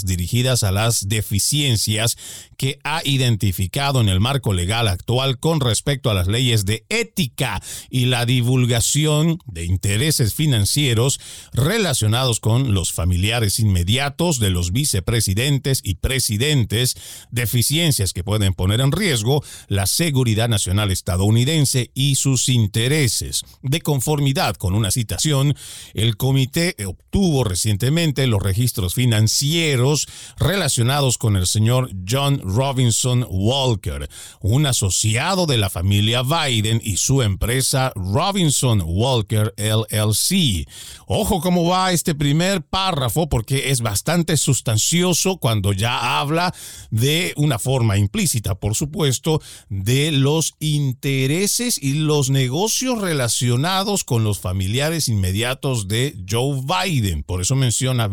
dirigidas 0.04 0.62
a 0.62 0.72
las 0.72 1.08
deficiencias 1.08 2.16
que 2.56 2.78
ha 2.84 3.02
identificado 3.04 4.00
en 4.00 4.08
el 4.08 4.20
marco 4.20 4.52
legal 4.52 4.88
actual 4.88 5.38
con 5.38 5.60
respecto 5.60 6.10
a 6.10 6.14
las 6.14 6.26
leyes 6.26 6.64
de 6.64 6.84
ética 6.88 7.62
y 7.90 8.06
la 8.06 8.26
divulgación 8.26 9.38
de 9.46 9.64
intereses 9.64 10.34
financieros 10.34 11.20
relacionados 11.52 12.40
con 12.40 12.74
los 12.74 12.92
familiares 12.92 13.58
inmediatos 13.58 14.40
de 14.40 14.50
los 14.50 14.72
vicepresidentes 14.72 15.80
y 15.84 15.94
presidentes, 15.94 16.96
deficiencias 17.30 18.12
que 18.12 18.24
pueden 18.24 18.54
poner 18.54 18.80
en 18.80 18.92
riesgo 18.92 19.42
la 19.68 19.86
seguridad 19.86 20.48
nacional 20.48 20.90
estadounidense 20.90 21.90
y 21.94 22.16
sus 22.16 22.48
intereses. 22.48 23.44
De 23.62 23.80
conformidad 23.80 24.56
con 24.56 24.74
una 24.74 24.90
citación, 24.90 25.54
el 25.94 26.16
comité 26.16 26.74
obtuvo 26.86 27.44
recientemente 27.44 28.26
los 28.26 28.42
registros 28.42 28.94
financieros 28.94 29.17
financieros 29.18 30.06
relacionados 30.38 31.18
con 31.18 31.34
el 31.34 31.48
señor 31.48 31.90
John 32.08 32.40
Robinson 32.44 33.26
Walker, 33.28 34.08
un 34.40 34.64
asociado 34.66 35.46
de 35.46 35.56
la 35.56 35.70
familia 35.70 36.22
Biden 36.22 36.80
y 36.84 36.98
su 36.98 37.22
empresa 37.22 37.92
Robinson 37.96 38.80
Walker 38.86 39.52
LLC. 39.56 40.68
Ojo 41.06 41.40
cómo 41.40 41.64
va 41.64 41.90
este 41.90 42.14
primer 42.14 42.62
párrafo 42.62 43.28
porque 43.28 43.70
es 43.70 43.80
bastante 43.80 44.36
sustancioso 44.36 45.38
cuando 45.38 45.72
ya 45.72 46.20
habla 46.20 46.54
de 46.90 47.32
una 47.36 47.58
forma 47.58 47.98
implícita, 47.98 48.54
por 48.54 48.76
supuesto, 48.76 49.42
de 49.68 50.12
los 50.12 50.54
intereses 50.60 51.76
y 51.82 51.94
los 51.94 52.30
negocios 52.30 53.00
relacionados 53.00 54.04
con 54.04 54.22
los 54.22 54.38
familiares 54.38 55.08
inmediatos 55.08 55.88
de 55.88 56.16
Joe 56.28 56.60
Biden. 56.62 57.24
Por 57.24 57.40
eso 57.40 57.56
menciona 57.56 58.06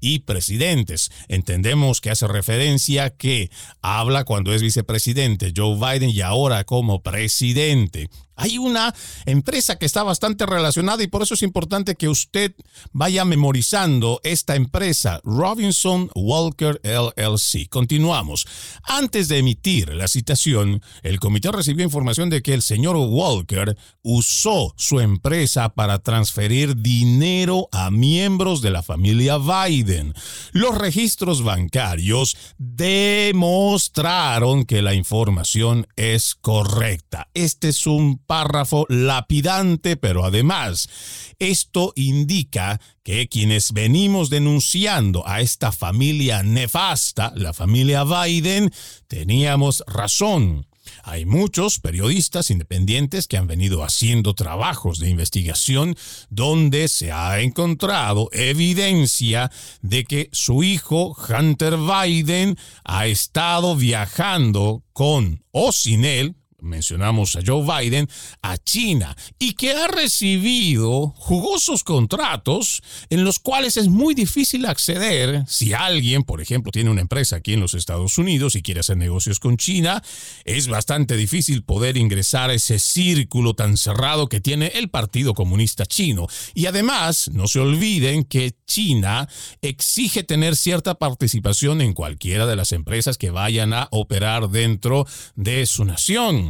y 0.00 0.20
presidentes. 0.20 1.10
Entendemos 1.28 2.00
que 2.00 2.10
hace 2.10 2.26
referencia 2.26 3.10
que 3.10 3.50
habla 3.82 4.24
cuando 4.24 4.54
es 4.54 4.62
vicepresidente 4.62 5.52
Joe 5.56 5.76
Biden 5.76 6.10
y 6.10 6.20
ahora 6.20 6.64
como 6.64 7.02
presidente. 7.02 8.08
Hay 8.40 8.56
una 8.56 8.94
empresa 9.26 9.76
que 9.76 9.84
está 9.84 10.02
bastante 10.02 10.46
relacionada 10.46 11.02
y 11.02 11.08
por 11.08 11.22
eso 11.22 11.34
es 11.34 11.42
importante 11.42 11.94
que 11.94 12.08
usted 12.08 12.54
vaya 12.92 13.26
memorizando 13.26 14.18
esta 14.24 14.56
empresa, 14.56 15.20
Robinson 15.24 16.10
Walker 16.14 16.80
LLC. 16.82 17.68
Continuamos. 17.68 18.46
Antes 18.82 19.28
de 19.28 19.36
emitir 19.38 19.94
la 19.94 20.08
citación, 20.08 20.82
el 21.02 21.20
comité 21.20 21.52
recibió 21.52 21.84
información 21.84 22.30
de 22.30 22.40
que 22.40 22.54
el 22.54 22.62
señor 22.62 22.96
Walker 22.96 23.76
usó 24.02 24.72
su 24.76 25.00
empresa 25.00 25.68
para 25.68 25.98
transferir 25.98 26.76
dinero 26.76 27.68
a 27.72 27.90
miembros 27.90 28.62
de 28.62 28.70
la 28.70 28.82
familia 28.82 29.36
Biden. 29.36 30.14
Los 30.52 30.78
registros 30.78 31.42
bancarios 31.42 32.38
demostraron 32.56 34.64
que 34.64 34.80
la 34.80 34.94
información 34.94 35.86
es 35.96 36.34
correcta. 36.34 37.28
Este 37.34 37.68
es 37.68 37.86
un 37.86 38.16
párrafo 38.30 38.86
lapidante, 38.88 39.96
pero 39.96 40.24
además 40.24 40.88
esto 41.40 41.92
indica 41.96 42.80
que 43.02 43.26
quienes 43.26 43.72
venimos 43.72 44.30
denunciando 44.30 45.26
a 45.26 45.40
esta 45.40 45.72
familia 45.72 46.44
nefasta, 46.44 47.32
la 47.34 47.52
familia 47.52 48.04
Biden, 48.04 48.72
teníamos 49.08 49.82
razón. 49.88 50.68
Hay 51.02 51.26
muchos 51.26 51.80
periodistas 51.80 52.52
independientes 52.52 53.26
que 53.26 53.36
han 53.36 53.48
venido 53.48 53.82
haciendo 53.82 54.34
trabajos 54.34 55.00
de 55.00 55.10
investigación 55.10 55.96
donde 56.28 56.86
se 56.86 57.10
ha 57.10 57.40
encontrado 57.40 58.28
evidencia 58.30 59.50
de 59.82 60.04
que 60.04 60.28
su 60.30 60.62
hijo 60.62 61.16
Hunter 61.28 61.78
Biden 61.78 62.56
ha 62.84 63.08
estado 63.08 63.74
viajando 63.74 64.84
con 64.92 65.42
o 65.50 65.72
sin 65.72 66.04
él 66.04 66.36
mencionamos 66.62 67.36
a 67.36 67.40
Joe 67.44 67.64
Biden, 67.64 68.08
a 68.42 68.58
China 68.58 69.16
y 69.38 69.54
que 69.54 69.72
ha 69.72 69.88
recibido 69.88 71.14
jugosos 71.16 71.84
contratos 71.84 72.82
en 73.10 73.24
los 73.24 73.38
cuales 73.38 73.76
es 73.76 73.88
muy 73.88 74.14
difícil 74.14 74.66
acceder 74.66 75.44
si 75.46 75.72
alguien, 75.72 76.22
por 76.22 76.40
ejemplo, 76.40 76.72
tiene 76.72 76.90
una 76.90 77.00
empresa 77.00 77.36
aquí 77.36 77.54
en 77.54 77.60
los 77.60 77.74
Estados 77.74 78.18
Unidos 78.18 78.54
y 78.54 78.62
quiere 78.62 78.80
hacer 78.80 78.96
negocios 78.96 79.40
con 79.40 79.56
China, 79.56 80.02
es 80.44 80.68
bastante 80.68 81.16
difícil 81.16 81.62
poder 81.62 81.96
ingresar 81.96 82.50
a 82.50 82.54
ese 82.54 82.78
círculo 82.78 83.54
tan 83.54 83.76
cerrado 83.76 84.28
que 84.28 84.40
tiene 84.40 84.68
el 84.74 84.88
Partido 84.88 85.34
Comunista 85.34 85.86
Chino. 85.86 86.26
Y 86.54 86.66
además, 86.66 87.30
no 87.32 87.48
se 87.48 87.60
olviden 87.60 88.24
que 88.24 88.54
China 88.66 89.28
exige 89.62 90.22
tener 90.22 90.56
cierta 90.56 90.94
participación 90.94 91.80
en 91.80 91.92
cualquiera 91.92 92.46
de 92.46 92.56
las 92.56 92.72
empresas 92.72 93.18
que 93.18 93.30
vayan 93.30 93.72
a 93.72 93.88
operar 93.90 94.48
dentro 94.50 95.06
de 95.34 95.66
su 95.66 95.84
nación. 95.84 96.49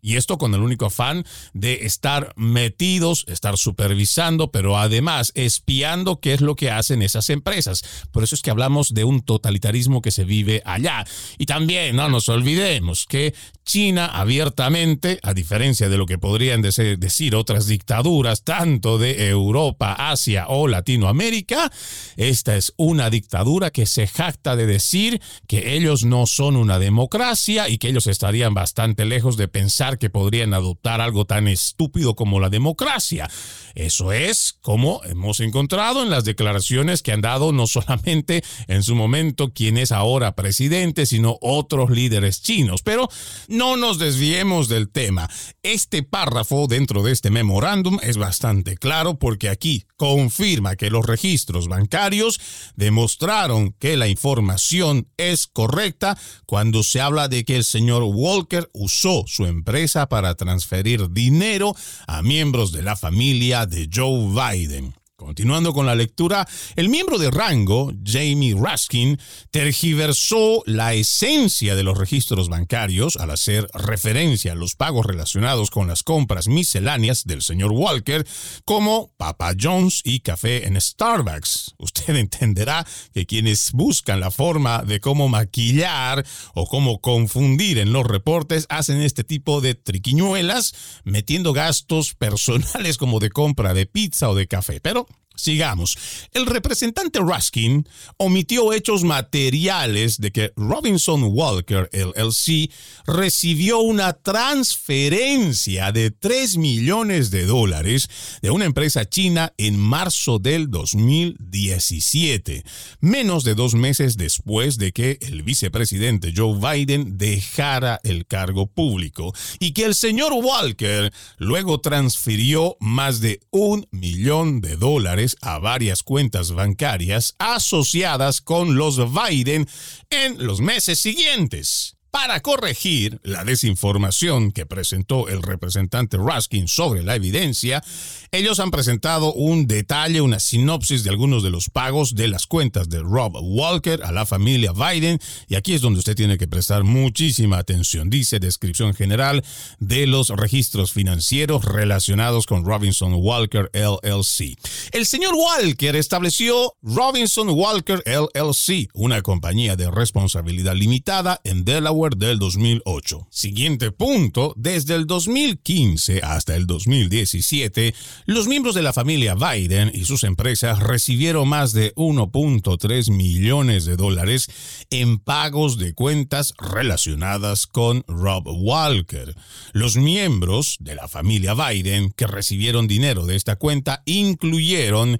Y 0.00 0.16
esto 0.16 0.38
con 0.38 0.54
el 0.54 0.60
único 0.60 0.86
afán 0.86 1.24
de 1.52 1.86
estar 1.86 2.32
metidos, 2.36 3.24
estar 3.28 3.56
supervisando, 3.56 4.50
pero 4.50 4.78
además 4.78 5.32
espiando 5.34 6.20
qué 6.20 6.34
es 6.34 6.40
lo 6.40 6.56
que 6.56 6.70
hacen 6.70 7.02
esas 7.02 7.30
empresas. 7.30 7.82
Por 8.12 8.22
eso 8.22 8.34
es 8.34 8.42
que 8.42 8.50
hablamos 8.50 8.94
de 8.94 9.04
un 9.04 9.22
totalitarismo 9.22 10.02
que 10.02 10.10
se 10.10 10.24
vive 10.24 10.62
allá. 10.64 11.04
Y 11.38 11.46
también 11.46 11.96
no 11.96 12.08
nos 12.08 12.28
olvidemos 12.28 13.06
que 13.06 13.34
China 13.64 14.06
abiertamente, 14.06 15.18
a 15.22 15.34
diferencia 15.34 15.88
de 15.88 15.98
lo 15.98 16.06
que 16.06 16.18
podrían 16.18 16.62
decir 16.62 17.34
otras 17.34 17.66
dictaduras, 17.66 18.42
tanto 18.42 18.98
de 18.98 19.28
Europa, 19.28 19.92
Asia 19.92 20.46
o 20.48 20.68
Latinoamérica, 20.68 21.70
esta 22.16 22.56
es 22.56 22.72
una 22.76 23.10
dictadura 23.10 23.70
que 23.70 23.86
se 23.86 24.06
jacta 24.06 24.56
de 24.56 24.66
decir 24.66 25.20
que 25.46 25.76
ellos 25.76 26.04
no 26.04 26.26
son 26.26 26.56
una 26.56 26.78
democracia 26.78 27.68
y 27.68 27.78
que 27.78 27.88
ellos 27.88 28.06
estarían 28.06 28.54
bastante 28.54 29.04
lejos 29.04 29.36
de 29.36 29.48
pensar 29.48 29.87
que 29.96 30.10
podrían 30.10 30.52
adoptar 30.52 31.00
algo 31.00 31.24
tan 31.24 31.48
estúpido 31.48 32.14
como 32.14 32.40
la 32.40 32.50
democracia. 32.50 33.30
Eso 33.74 34.12
es 34.12 34.58
como 34.60 35.00
hemos 35.04 35.40
encontrado 35.40 36.02
en 36.02 36.10
las 36.10 36.24
declaraciones 36.24 37.00
que 37.00 37.12
han 37.12 37.20
dado 37.20 37.52
no 37.52 37.66
solamente 37.66 38.42
en 38.66 38.82
su 38.82 38.94
momento 38.94 39.52
quien 39.54 39.78
es 39.78 39.92
ahora 39.92 40.34
presidente, 40.34 41.06
sino 41.06 41.38
otros 41.40 41.90
líderes 41.90 42.42
chinos. 42.42 42.82
Pero 42.82 43.08
no 43.46 43.76
nos 43.76 43.98
desviemos 43.98 44.68
del 44.68 44.90
tema. 44.90 45.30
Este 45.62 46.02
párrafo 46.02 46.66
dentro 46.66 47.02
de 47.02 47.12
este 47.12 47.30
memorándum 47.30 47.98
es 48.02 48.16
bastante 48.16 48.76
claro 48.76 49.18
porque 49.18 49.48
aquí 49.48 49.84
confirma 49.96 50.76
que 50.76 50.90
los 50.90 51.06
registros 51.06 51.68
bancarios 51.68 52.40
demostraron 52.76 53.72
que 53.78 53.96
la 53.96 54.08
información 54.08 55.08
es 55.16 55.46
correcta 55.46 56.18
cuando 56.46 56.82
se 56.82 57.00
habla 57.00 57.28
de 57.28 57.44
que 57.44 57.56
el 57.56 57.64
señor 57.64 58.02
Walker 58.04 58.68
usó 58.72 59.24
su 59.26 59.46
empresa 59.46 59.77
para 60.08 60.34
transferir 60.34 61.10
dinero 61.10 61.74
a 62.06 62.22
miembros 62.22 62.72
de 62.72 62.82
la 62.82 62.96
familia 62.96 63.64
de 63.64 63.88
Joe 63.92 64.28
Biden. 64.34 64.94
Continuando 65.18 65.72
con 65.72 65.84
la 65.84 65.96
lectura, 65.96 66.46
el 66.76 66.88
miembro 66.88 67.18
de 67.18 67.32
rango, 67.32 67.92
Jamie 68.04 68.54
Raskin, 68.56 69.18
tergiversó 69.50 70.62
la 70.64 70.94
esencia 70.94 71.74
de 71.74 71.82
los 71.82 71.98
registros 71.98 72.48
bancarios 72.48 73.16
al 73.16 73.32
hacer 73.32 73.68
referencia 73.74 74.52
a 74.52 74.54
los 74.54 74.76
pagos 74.76 75.04
relacionados 75.04 75.70
con 75.70 75.88
las 75.88 76.04
compras 76.04 76.46
misceláneas 76.46 77.24
del 77.24 77.42
señor 77.42 77.72
Walker, 77.72 78.24
como 78.64 79.10
Papa 79.16 79.54
John's 79.60 80.02
y 80.04 80.20
café 80.20 80.68
en 80.68 80.80
Starbucks. 80.80 81.74
Usted 81.78 82.14
entenderá 82.14 82.86
que 83.12 83.26
quienes 83.26 83.72
buscan 83.72 84.20
la 84.20 84.30
forma 84.30 84.84
de 84.84 85.00
cómo 85.00 85.26
maquillar 85.26 86.24
o 86.54 86.68
cómo 86.68 87.00
confundir 87.00 87.78
en 87.78 87.92
los 87.92 88.06
reportes 88.06 88.66
hacen 88.68 89.02
este 89.02 89.24
tipo 89.24 89.60
de 89.60 89.74
triquiñuelas, 89.74 90.74
metiendo 91.02 91.52
gastos 91.52 92.14
personales 92.14 92.98
como 92.98 93.18
de 93.18 93.30
compra 93.30 93.74
de 93.74 93.86
pizza 93.86 94.30
o 94.30 94.36
de 94.36 94.46
café. 94.46 94.78
Pero 94.80 95.07
Sigamos. 95.38 95.96
El 96.34 96.46
representante 96.46 97.20
Ruskin 97.20 97.88
omitió 98.16 98.72
hechos 98.72 99.04
materiales 99.04 100.18
de 100.18 100.32
que 100.32 100.52
Robinson 100.56 101.22
Walker 101.24 101.88
LLC 101.92 102.70
recibió 103.06 103.78
una 103.78 104.12
transferencia 104.12 105.92
de 105.92 106.10
3 106.10 106.56
millones 106.56 107.30
de 107.30 107.46
dólares 107.46 108.10
de 108.42 108.50
una 108.50 108.64
empresa 108.64 109.08
china 109.08 109.52
en 109.56 109.78
marzo 109.78 110.38
del 110.38 110.70
2017, 110.70 112.64
menos 113.00 113.44
de 113.44 113.54
dos 113.54 113.74
meses 113.74 114.16
después 114.16 114.76
de 114.76 114.92
que 114.92 115.18
el 115.20 115.42
vicepresidente 115.42 116.32
Joe 116.36 116.58
Biden 116.58 117.16
dejara 117.16 118.00
el 118.02 118.26
cargo 118.26 118.66
público 118.66 119.32
y 119.60 119.72
que 119.72 119.84
el 119.84 119.94
señor 119.94 120.32
Walker 120.32 121.12
luego 121.36 121.80
transfirió 121.80 122.76
más 122.80 123.20
de 123.20 123.40
un 123.50 123.86
millón 123.90 124.60
de 124.60 124.76
dólares 124.76 125.27
a 125.40 125.58
varias 125.58 126.02
cuentas 126.02 126.52
bancarias 126.52 127.34
asociadas 127.38 128.40
con 128.40 128.76
los 128.76 129.00
Biden 129.12 129.68
en 130.10 130.46
los 130.46 130.60
meses 130.60 131.00
siguientes. 131.00 131.96
Para 132.10 132.40
corregir 132.40 133.20
la 133.22 133.44
desinformación 133.44 134.50
que 134.50 134.64
presentó 134.64 135.28
el 135.28 135.42
representante 135.42 136.16
Raskin 136.16 136.66
sobre 136.66 137.02
la 137.02 137.14
evidencia, 137.14 137.84
ellos 138.30 138.60
han 138.60 138.70
presentado 138.70 139.32
un 139.32 139.66
detalle, 139.66 140.20
una 140.20 140.40
sinopsis 140.40 141.04
de 141.04 141.10
algunos 141.10 141.42
de 141.42 141.50
los 141.50 141.70
pagos 141.70 142.14
de 142.14 142.28
las 142.28 142.46
cuentas 142.46 142.88
de 142.88 143.00
Rob 143.00 143.36
Walker 143.40 144.00
a 144.04 144.12
la 144.12 144.26
familia 144.26 144.72
Biden, 144.72 145.18
y 145.48 145.54
aquí 145.54 145.74
es 145.74 145.80
donde 145.80 146.00
usted 146.00 146.14
tiene 146.14 146.38
que 146.38 146.46
prestar 146.46 146.84
muchísima 146.84 147.58
atención. 147.58 148.10
Dice 148.10 148.38
descripción 148.38 148.94
general 148.94 149.44
de 149.78 150.06
los 150.06 150.28
registros 150.28 150.92
financieros 150.92 151.64
relacionados 151.64 152.46
con 152.46 152.64
Robinson 152.64 153.14
Walker 153.14 153.70
LLC. 153.72 154.58
El 154.92 155.06
señor 155.06 155.34
Walker 155.34 155.96
estableció 155.96 156.74
Robinson 156.82 157.48
Walker 157.50 158.02
LLC, 158.04 158.88
una 158.94 159.22
compañía 159.22 159.76
de 159.76 159.90
responsabilidad 159.90 160.74
limitada 160.74 161.40
en 161.44 161.64
Delaware 161.64 162.16
del 162.16 162.38
2008. 162.38 163.28
Siguiente 163.30 163.90
punto, 163.90 164.54
desde 164.56 164.94
el 164.94 165.06
2015 165.06 166.20
hasta 166.22 166.56
el 166.56 166.66
2017, 166.66 167.94
los 168.26 168.46
miembros 168.46 168.74
de 168.74 168.82
la 168.82 168.92
familia 168.92 169.34
Biden 169.34 169.90
y 169.94 170.04
sus 170.04 170.24
empresas 170.24 170.80
recibieron 170.80 171.48
más 171.48 171.72
de 171.72 171.94
1.3 171.94 173.10
millones 173.10 173.84
de 173.84 173.96
dólares 173.96 174.48
en 174.90 175.18
pagos 175.18 175.78
de 175.78 175.94
cuentas 175.94 176.54
relacionadas 176.58 177.66
con 177.66 178.04
Rob 178.06 178.44
Walker. 178.46 179.34
Los 179.72 179.96
miembros 179.96 180.76
de 180.80 180.94
la 180.94 181.08
familia 181.08 181.54
Biden 181.54 182.12
que 182.12 182.26
recibieron 182.26 182.88
dinero 182.88 183.26
de 183.26 183.36
esta 183.36 183.56
cuenta 183.56 184.02
incluyeron 184.06 185.18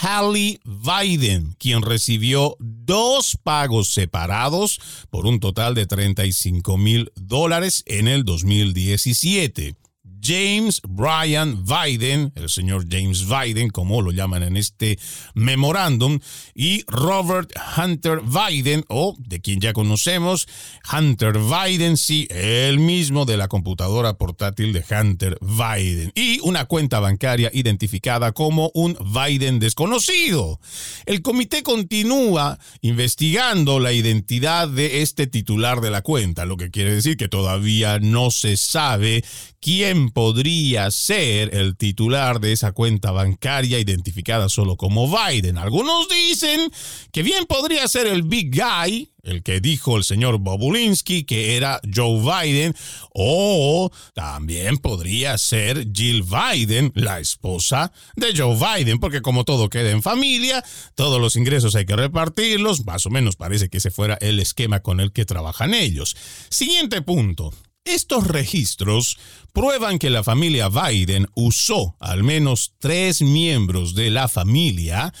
Hallie 0.00 0.60
Biden, 0.64 1.54
quien 1.58 1.82
recibió 1.82 2.56
dos 2.58 3.38
pagos 3.42 3.92
separados 3.92 4.80
por 5.10 5.26
un 5.26 5.40
total 5.40 5.74
de 5.74 5.86
35 5.86 6.76
mil 6.78 7.12
dólares 7.16 7.82
en 7.86 8.08
el 8.08 8.24
2017. 8.24 9.74
James 10.22 10.80
Brian 10.88 11.64
Biden, 11.64 12.32
el 12.34 12.48
señor 12.48 12.86
James 12.88 13.26
Biden, 13.26 13.70
como 13.70 14.02
lo 14.02 14.12
llaman 14.12 14.42
en 14.42 14.56
este 14.56 14.98
memorándum, 15.34 16.18
y 16.54 16.84
Robert 16.86 17.50
Hunter 17.76 18.20
Biden, 18.20 18.84
o 18.88 19.16
de 19.18 19.40
quien 19.40 19.60
ya 19.60 19.72
conocemos, 19.72 20.46
Hunter 20.92 21.38
Biden, 21.38 21.96
sí, 21.96 22.26
el 22.30 22.78
mismo 22.78 23.24
de 23.24 23.36
la 23.36 23.48
computadora 23.48 24.14
portátil 24.14 24.72
de 24.72 24.84
Hunter 24.90 25.38
Biden, 25.40 26.12
y 26.14 26.40
una 26.40 26.66
cuenta 26.66 27.00
bancaria 27.00 27.50
identificada 27.52 28.32
como 28.32 28.70
un 28.74 28.96
Biden 29.14 29.58
desconocido. 29.58 30.60
El 31.06 31.22
comité 31.22 31.62
continúa 31.62 32.58
investigando 32.80 33.80
la 33.80 33.92
identidad 33.92 34.68
de 34.68 35.02
este 35.02 35.26
titular 35.26 35.80
de 35.80 35.90
la 35.90 36.02
cuenta, 36.02 36.44
lo 36.44 36.56
que 36.56 36.70
quiere 36.70 36.94
decir 36.94 37.16
que 37.16 37.28
todavía 37.28 37.98
no 37.98 38.30
se 38.30 38.56
sabe 38.56 39.24
quién 39.60 40.09
podría 40.10 40.90
ser 40.90 41.54
el 41.54 41.76
titular 41.76 42.40
de 42.40 42.52
esa 42.52 42.72
cuenta 42.72 43.10
bancaria 43.10 43.78
identificada 43.78 44.48
solo 44.48 44.76
como 44.76 45.08
Biden. 45.08 45.58
Algunos 45.58 46.08
dicen 46.08 46.70
que 47.12 47.22
bien 47.22 47.46
podría 47.46 47.86
ser 47.88 48.06
el 48.06 48.22
Big 48.22 48.50
Guy, 48.54 49.12
el 49.22 49.42
que 49.42 49.60
dijo 49.60 49.96
el 49.96 50.04
señor 50.04 50.38
Bobulinski 50.38 51.24
que 51.24 51.56
era 51.56 51.80
Joe 51.94 52.20
Biden, 52.20 52.74
o 53.12 53.90
también 54.14 54.78
podría 54.78 55.36
ser 55.38 55.86
Jill 55.92 56.24
Biden, 56.24 56.92
la 56.94 57.20
esposa 57.20 57.92
de 58.16 58.36
Joe 58.36 58.56
Biden, 58.56 58.98
porque 58.98 59.22
como 59.22 59.44
todo 59.44 59.68
queda 59.68 59.90
en 59.90 60.02
familia, 60.02 60.64
todos 60.94 61.20
los 61.20 61.36
ingresos 61.36 61.74
hay 61.74 61.86
que 61.86 61.96
repartirlos, 61.96 62.84
más 62.84 63.06
o 63.06 63.10
menos 63.10 63.36
parece 63.36 63.68
que 63.68 63.78
ese 63.78 63.90
fuera 63.90 64.18
el 64.20 64.40
esquema 64.40 64.80
con 64.80 65.00
el 65.00 65.12
que 65.12 65.24
trabajan 65.24 65.74
ellos. 65.74 66.16
Siguiente 66.48 67.02
punto. 67.02 67.52
Estos 67.84 68.26
registros 68.26 69.18
prueban 69.52 69.98
que 69.98 70.10
la 70.10 70.22
familia 70.22 70.68
Biden 70.68 71.26
usó 71.34 71.96
al 71.98 72.22
menos 72.22 72.74
tres 72.78 73.22
miembros 73.22 73.94
de 73.94 74.10
la 74.10 74.28
familia, 74.28 75.14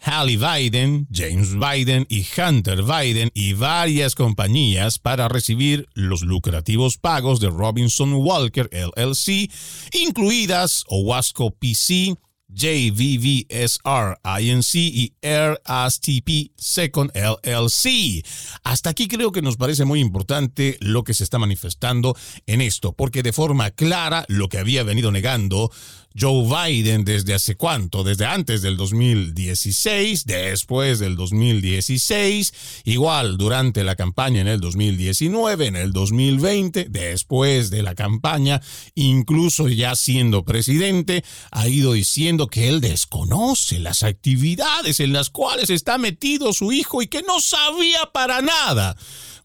Hallie 0.00 0.38
Biden, 0.38 1.06
James 1.12 1.54
Biden 1.54 2.06
y 2.08 2.24
Hunter 2.24 2.82
Biden 2.82 3.30
y 3.34 3.52
varias 3.52 4.14
compañías 4.14 4.98
para 4.98 5.28
recibir 5.28 5.86
los 5.92 6.22
lucrativos 6.22 6.96
pagos 6.96 7.40
de 7.40 7.50
Robinson 7.50 8.14
Walker 8.14 8.70
LLC, 8.72 9.50
incluidas 9.92 10.84
Owasco 10.88 11.50
PC, 11.50 12.14
JVVSR 12.48 14.18
INC 14.40 14.74
y 14.74 15.14
AirSTP 15.22 16.52
Second 16.56 17.10
LLC. 17.14 18.24
Hasta 18.64 18.90
aquí 18.90 19.08
creo 19.08 19.32
que 19.32 19.42
nos 19.42 19.56
parece 19.56 19.84
muy 19.84 20.00
importante 20.00 20.76
lo 20.80 21.04
que 21.04 21.14
se 21.14 21.24
está 21.24 21.38
manifestando 21.38 22.16
en 22.46 22.60
esto, 22.60 22.92
porque 22.92 23.22
de 23.22 23.32
forma 23.32 23.70
clara 23.70 24.24
lo 24.28 24.48
que 24.48 24.58
había 24.58 24.82
venido 24.82 25.12
negando 25.12 25.70
Joe 26.18 26.44
Biden 26.46 27.04
desde 27.04 27.34
hace 27.34 27.54
cuánto, 27.54 28.02
desde 28.02 28.26
antes 28.26 28.62
del 28.62 28.76
2016, 28.76 30.24
después 30.24 30.98
del 30.98 31.16
2016, 31.16 32.54
igual 32.84 33.36
durante 33.36 33.84
la 33.84 33.94
campaña 33.94 34.40
en 34.40 34.48
el 34.48 34.60
2019, 34.60 35.66
en 35.66 35.76
el 35.76 35.92
2020, 35.92 36.86
después 36.88 37.70
de 37.70 37.82
la 37.82 37.94
campaña, 37.94 38.60
incluso 38.94 39.68
ya 39.68 39.94
siendo 39.94 40.44
presidente, 40.44 41.24
ha 41.50 41.68
ido 41.68 41.92
diciendo 41.92 42.48
que 42.48 42.68
él 42.68 42.80
desconoce 42.80 43.78
las 43.78 44.02
actividades 44.02 45.00
en 45.00 45.12
las 45.12 45.30
cuales 45.30 45.70
está 45.70 45.98
metido 45.98 46.52
su 46.52 46.72
hijo 46.72 47.02
y 47.02 47.06
que 47.06 47.22
no 47.22 47.40
sabía 47.40 48.10
para 48.12 48.42
nada. 48.42 48.96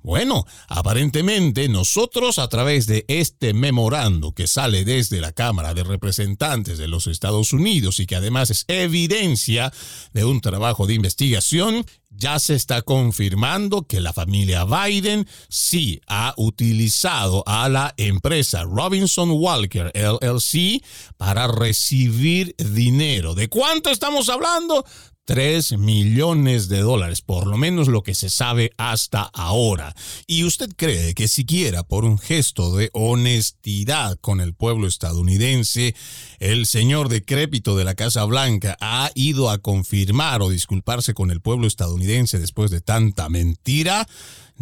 Bueno, 0.04 0.46
aparentemente 0.68 1.70
nosotros 1.70 2.38
a 2.38 2.50
través 2.50 2.88
de 2.88 3.06
este 3.08 3.54
memorando 3.54 4.34
que 4.34 4.48
sale 4.48 4.84
desde 4.84 5.22
la 5.22 5.32
Cámara 5.32 5.74
de 5.74 5.86
Representantes 5.86 6.78
de 6.78 6.90
los 6.90 7.08
Estados 7.08 7.54
Unidos 7.54 8.02
y 8.02 8.06
que 8.06 8.18
además 8.18 8.50
es 8.50 8.66
evidencia 8.68 9.72
de 10.12 10.26
un 10.26 10.42
trabajo 10.42 10.88
de 10.88 10.96
investigación, 10.96 11.86
ya 12.10 12.38
se 12.40 12.56
está 12.56 12.82
confirmando 12.82 13.88
que 13.88 14.02
la 14.02 14.14
familia 14.14 14.66
Biden 14.66 15.28
sí 15.50 16.02
ha 16.08 16.34
utilizado 16.38 17.44
a 17.48 17.70
la 17.70 17.94
empresa 17.96 18.64
Robinson 18.64 19.32
Walker 19.32 19.92
LLC 19.96 20.84
para 21.18 21.48
recibir 21.48 22.56
dinero. 22.58 23.36
¿De 23.36 23.48
cuánto 23.48 23.90
estamos 23.90 24.30
hablando? 24.30 24.86
3 25.26 25.78
millones 25.78 26.68
de 26.68 26.80
dólares, 26.80 27.22
por 27.22 27.48
lo 27.48 27.58
menos 27.58 27.88
lo 27.88 28.04
que 28.04 28.14
se 28.14 28.30
sabe 28.30 28.72
hasta 28.78 29.22
ahora. 29.22 29.96
¿Y 30.28 30.44
usted 30.44 30.70
cree 30.76 31.14
que 31.14 31.28
siquiera 31.28 31.84
por 31.84 32.04
un 32.04 32.18
gesto 32.20 32.76
de 32.76 32.90
honestidad 32.94 34.18
con 34.20 34.42
el 34.42 34.54
pueblo 34.54 34.88
estadounidense, 34.88 35.96
el 36.40 36.66
señor 36.66 37.08
decrépito 37.08 37.78
de 37.78 37.86
la 37.86 37.96
Casa 37.96 38.26
Blanca 38.26 38.78
ha 38.82 39.12
ido 39.16 39.50
a 39.50 39.60
confirmar 39.60 40.42
o 40.42 40.50
disculparse 40.50 41.14
con 41.14 41.32
el 41.32 41.40
pueblo 41.40 41.68
estadounidense 41.68 42.40
después 42.40 42.70
de 42.70 42.82
tanta 42.82 43.30
mentira? 43.30 44.08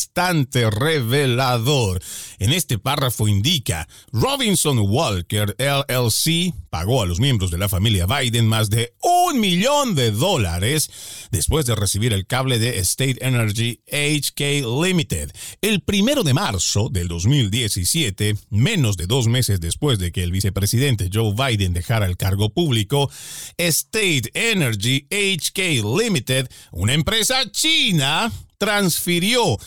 revelador. 0.71 2.03
En 2.39 2.53
este 2.53 2.79
párrafo 2.79 3.29
indica, 3.29 3.89
Robinson 4.13 4.79
Walker 4.79 5.57
LLC 5.59 6.55
pagó 6.71 7.03
a 7.03 7.07
los 7.07 7.21
miembros 7.21 7.51
de 7.51 7.59
la 7.59 7.69
familia 7.69 8.07
Biden 8.07 8.47
más 8.47 8.69
de 8.71 8.95
un 9.03 9.41
millón 9.41 9.95
de 9.95 10.11
dólares 10.11 10.91
después 11.31 11.67
de 11.67 11.75
recibir 11.75 12.13
el 12.13 12.27
cable 12.27 12.59
de 12.59 12.79
State 12.81 13.17
Energy 13.21 13.81
HK 13.87 14.67
Limited. 14.83 15.31
El 15.63 15.81
primero 15.81 16.23
de 16.23 16.35
marzo 16.35 16.89
del 16.91 17.09
2017, 17.09 18.37
menos 18.51 18.97
de 18.97 19.07
dos 19.07 19.27
meses 19.27 19.61
después 19.61 19.99
de 19.99 20.13
que 20.13 20.23
el 20.23 20.33
vicepresidente 20.33 21.11
Joe 21.13 21.35
Biden 21.35 21.73
dejara 21.73 22.07
el 22.07 22.17
cargo 22.17 22.51
público, 22.51 23.11
State 23.57 24.31
Energy 24.35 25.07
HK 25.11 25.85
Limited, 25.99 26.49
una 26.73 26.93
empresa 26.93 27.51
china, 27.51 28.31
transfirió 28.59 29.59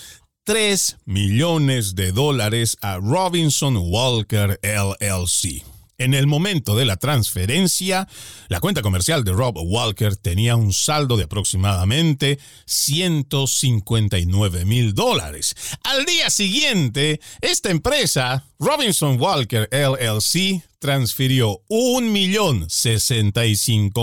3 0.50 0.98
millones 1.06 1.94
de 1.94 2.12
dólares 2.12 2.76
a 2.82 2.98
Robinson 2.98 3.78
Walker 3.78 4.60
LLC. 4.64 5.64
En 6.00 6.14
el 6.14 6.28
momento 6.28 6.78
de 6.78 6.86
la 6.86 6.96
transferencia, 6.96 8.08
la 8.48 8.62
cuenta 8.62 8.82
comercial 8.82 9.26
de 9.26 9.34
Rob 9.34 9.58
Walker 9.58 10.16
tenía 10.16 10.56
un 10.56 10.72
saldo 10.72 11.18
de 11.18 11.26
aproximadamente 11.26 12.40
159 12.66 14.64
mil 14.64 14.94
dólares. 14.94 15.54
Al 15.84 16.06
día 16.06 16.30
siguiente, 16.30 17.20
esta 17.42 17.70
empresa, 17.70 18.46
Robinson 18.60 19.20
Walker 19.20 19.68
LLC, 19.74 20.64
transfirió 20.80 21.62
un 21.68 22.14
millón 22.14 22.68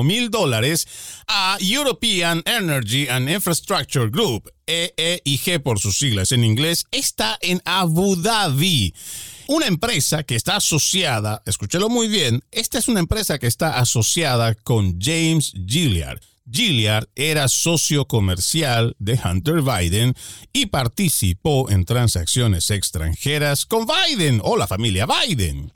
mil 0.04 0.30
dólares 0.30 0.86
a 1.26 1.56
European 1.60 2.42
Energy 2.44 3.08
and 3.08 3.30
Infrastructure 3.30 4.10
Group, 4.10 4.52
EEIG 4.66 5.62
por 5.62 5.78
sus 5.78 5.98
siglas 5.98 6.30
en 6.32 6.44
inglés, 6.44 6.84
está 6.90 7.38
en 7.40 7.62
Abu 7.64 8.16
Dhabi. 8.16 8.92
Una 9.48 9.66
empresa 9.66 10.24
que 10.24 10.34
está 10.34 10.56
asociada, 10.56 11.42
escúchelo 11.46 11.88
muy 11.88 12.08
bien, 12.08 12.42
esta 12.50 12.78
es 12.78 12.88
una 12.88 12.98
empresa 12.98 13.38
que 13.38 13.46
está 13.46 13.78
asociada 13.78 14.56
con 14.56 14.98
James 15.00 15.52
Gilliard. 15.66 16.20
Gilliard 16.50 17.08
era 17.14 17.48
socio 17.48 18.06
comercial 18.06 18.96
de 18.98 19.18
Hunter 19.24 19.62
Biden 19.62 20.14
y 20.52 20.66
participó 20.66 21.70
en 21.70 21.84
transacciones 21.84 22.70
extranjeras 22.70 23.66
con 23.66 23.86
Biden 23.86 24.40
o 24.42 24.56
la 24.56 24.66
familia 24.66 25.06
Biden. 25.06 25.72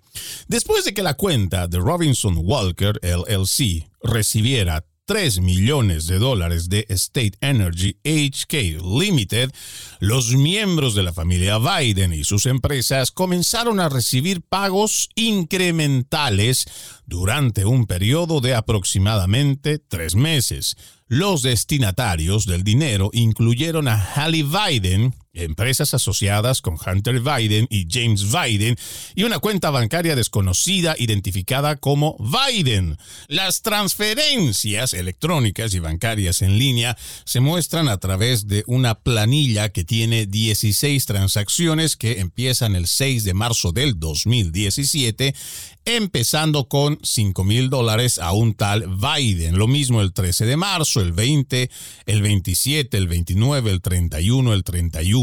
Después 0.49 0.85
de 0.85 0.93
que 0.93 1.03
la 1.03 1.15
cuenta 1.15 1.69
de 1.69 1.79
Robinson 1.79 2.39
Walker 2.39 2.99
LLC 3.03 3.89
recibiera 4.03 4.85
3 5.11 5.41
millones 5.41 6.07
de 6.07 6.21
dólares 6.21 6.69
de 6.69 6.87
State 6.89 7.33
Energy 7.41 7.97
HK 8.05 8.81
Limited, 8.81 9.51
los 9.99 10.37
miembros 10.37 10.95
de 10.95 11.03
la 11.03 11.13
familia 11.13 11.59
Biden 11.59 12.13
y 12.13 12.23
sus 12.23 12.47
empresas 12.47 13.11
comenzaron 13.11 13.81
a 13.81 13.89
recibir 13.89 14.41
pagos 14.41 15.09
incrementales 15.17 16.65
durante 17.07 17.65
un 17.65 17.87
periodo 17.87 18.41
de 18.41 18.55
aproximadamente 18.55 19.81
tres 19.81 20.15
meses. 20.15 20.77
Los 21.09 21.43
destinatarios 21.43 22.47
del 22.47 22.63
dinero 22.63 23.11
incluyeron 23.13 23.89
a 23.89 23.97
Hallie 23.97 24.45
Biden, 24.45 25.13
empresas 25.33 25.95
asociadas 25.95 26.61
con 26.61 26.77
Hunter 26.85 27.21
Biden 27.21 27.67
y 27.71 27.87
James 27.89 28.33
Biden 28.33 28.77
y 29.15 29.23
una 29.23 29.39
cuenta 29.39 29.71
bancaria 29.71 30.17
desconocida 30.17 30.97
identificada 30.99 31.77
como 31.77 32.17
Biden. 32.19 32.99
Las 33.29 33.63
transferencias 33.63 34.93
electrónicas 34.93 35.75
y 35.75 35.79
bancarias 35.79 36.43
en 36.43 36.59
línea 36.59 36.97
se 37.25 37.41
muestran 37.41 37.89
a 37.89 37.99
través 37.99 38.49
de 38.49 38.65
una 38.67 38.97
planilla 38.97 39.69
que 39.69 39.85
tiene 39.85 40.27
16 40.27 41.07
transacciones 41.07 41.97
que 41.97 42.21
empiezan 42.21 42.75
el 42.75 42.87
6 42.87 43.25
de 43.25 43.35
marzo 43.35 43.73
del 43.73 43.99
2017 43.99 45.35
empezando 45.85 46.69
con 46.69 46.99
5 47.03 47.43
mil 47.43 47.71
dólares 47.71 48.19
a 48.19 48.33
un 48.33 48.55
tal 48.55 48.87
Biden. 48.87 49.59
Lo 49.59 49.67
mismo 49.67 50.03
el 50.03 50.13
13 50.13 50.45
de 50.47 50.57
marzo, 50.57 51.01
el 51.01 51.13
20, 51.13 51.71
el 52.07 52.23
27, 52.23 52.97
el 52.97 53.09
29, 53.09 53.71
el 53.71 53.81
31, 53.81 54.53
el 54.53 54.63
31. 54.63 55.20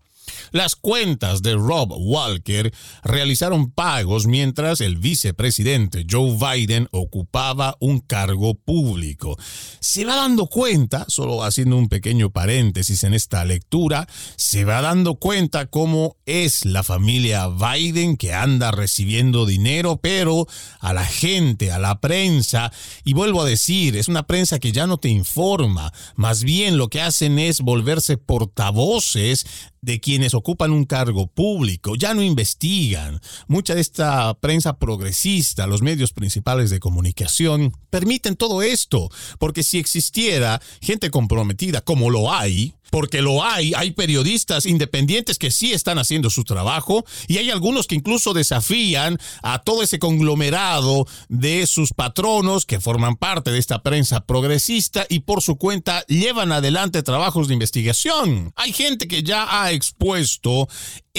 Las 0.52 0.76
cuentas 0.76 1.42
de 1.42 1.54
Rob 1.56 1.94
Walker 1.98 2.74
realizaron 3.04 3.72
pagos 3.72 4.28
mientras 4.28 4.82
el 4.82 4.98
vicepresidente 4.98 6.06
Joe 6.10 6.38
Biden 6.38 6.88
ocupaba 6.92 7.76
un 7.80 8.00
cargo 8.00 8.56
público. 8.56 9.38
Se 9.80 10.06
va 10.06 10.16
dando 10.16 10.48
cuenta, 10.48 11.06
solo 11.08 11.44
haciendo 11.44 11.78
un 11.78 11.90
pequeño 11.90 12.30
paréntesis 12.30 13.04
en 13.04 13.14
esta 13.14 13.44
lectura, 13.46 14.08
se 14.36 14.66
va 14.66 14.82
dando 14.82 15.16
cuenta 15.16 15.68
cómo 15.68 16.18
es 16.26 16.66
la 16.66 16.84
familia 16.84 17.48
Biden 17.48 18.18
que 18.18 18.34
anda 18.34 18.72
recibiendo 18.72 19.46
dinero, 19.46 19.98
pero 20.02 20.48
a 20.80 20.94
la 20.94 21.06
gente, 21.06 21.72
a 21.72 21.80
la 21.80 22.00
prensa, 22.00 22.72
y 23.04 23.14
vuelvo 23.14 23.42
a 23.42 23.46
decir, 23.46 23.96
es 23.96 24.08
una 24.08 24.24
prensa 24.24 24.60
que 24.60 24.72
ya 24.72 24.88
no 24.88 24.98
te 24.98 25.10
informa, 25.10 25.94
más 26.16 26.44
bien 26.44 26.78
lo 26.78 26.90
que 26.90 27.02
hacen 27.02 27.40
es 27.40 27.62
volverse 27.62 28.18
portavoces 28.18 29.46
de 29.82 30.00
quienes 30.18 30.34
ocupan 30.34 30.72
un 30.72 30.86
cargo 30.86 31.28
público, 31.28 31.96
ya 31.96 32.16
no 32.16 32.24
investigan. 32.24 33.22
Mucha 33.48 33.76
de 33.76 33.82
esta 33.82 34.34
prensa 34.34 34.80
progresista, 34.80 35.68
los 35.68 35.84
medios 35.84 36.12
principales 36.12 36.72
de 36.72 36.80
comunicación, 36.80 37.72
permiten 37.92 38.36
todo 38.36 38.64
esto, 38.64 39.12
porque 39.38 39.62
si 39.62 39.78
existiera 39.78 40.60
gente 40.82 41.12
comprometida 41.12 41.82
como 41.82 42.10
lo 42.10 42.34
hay, 42.34 42.74
porque 42.92 43.22
lo 43.22 43.44
hay, 43.44 43.74
hay 43.76 43.92
periodistas 43.92 44.66
independientes 44.66 45.38
que 45.38 45.52
sí 45.52 45.74
están 45.74 46.00
haciendo 46.00 46.30
su 46.30 46.44
trabajo 46.44 47.06
y 47.28 47.38
hay 47.38 47.52
algunos 47.52 47.88
que 47.88 47.96
incluso 47.96 48.34
desafían 48.34 49.18
a 49.42 49.60
todo 49.60 49.84
ese 49.84 50.00
conglomerado 50.00 51.06
de 51.30 51.68
sus 51.68 51.94
patronos 51.94 52.66
que 52.66 52.80
forman 52.80 53.16
parte 53.16 53.52
de 53.52 53.60
esta 53.60 53.84
prensa 53.84 54.26
progresista 54.26 55.06
y 55.10 55.20
por 55.20 55.42
su 55.42 55.58
cuenta 55.58 56.06
llevan 56.08 56.52
adelante 56.52 57.04
trabajos 57.04 57.48
de 57.48 57.54
investigación. 57.54 58.52
Hay 58.56 58.74
gente 58.74 59.08
que 59.08 59.24
ya 59.24 59.48
ha 59.50 59.72
expuesto 59.72 60.68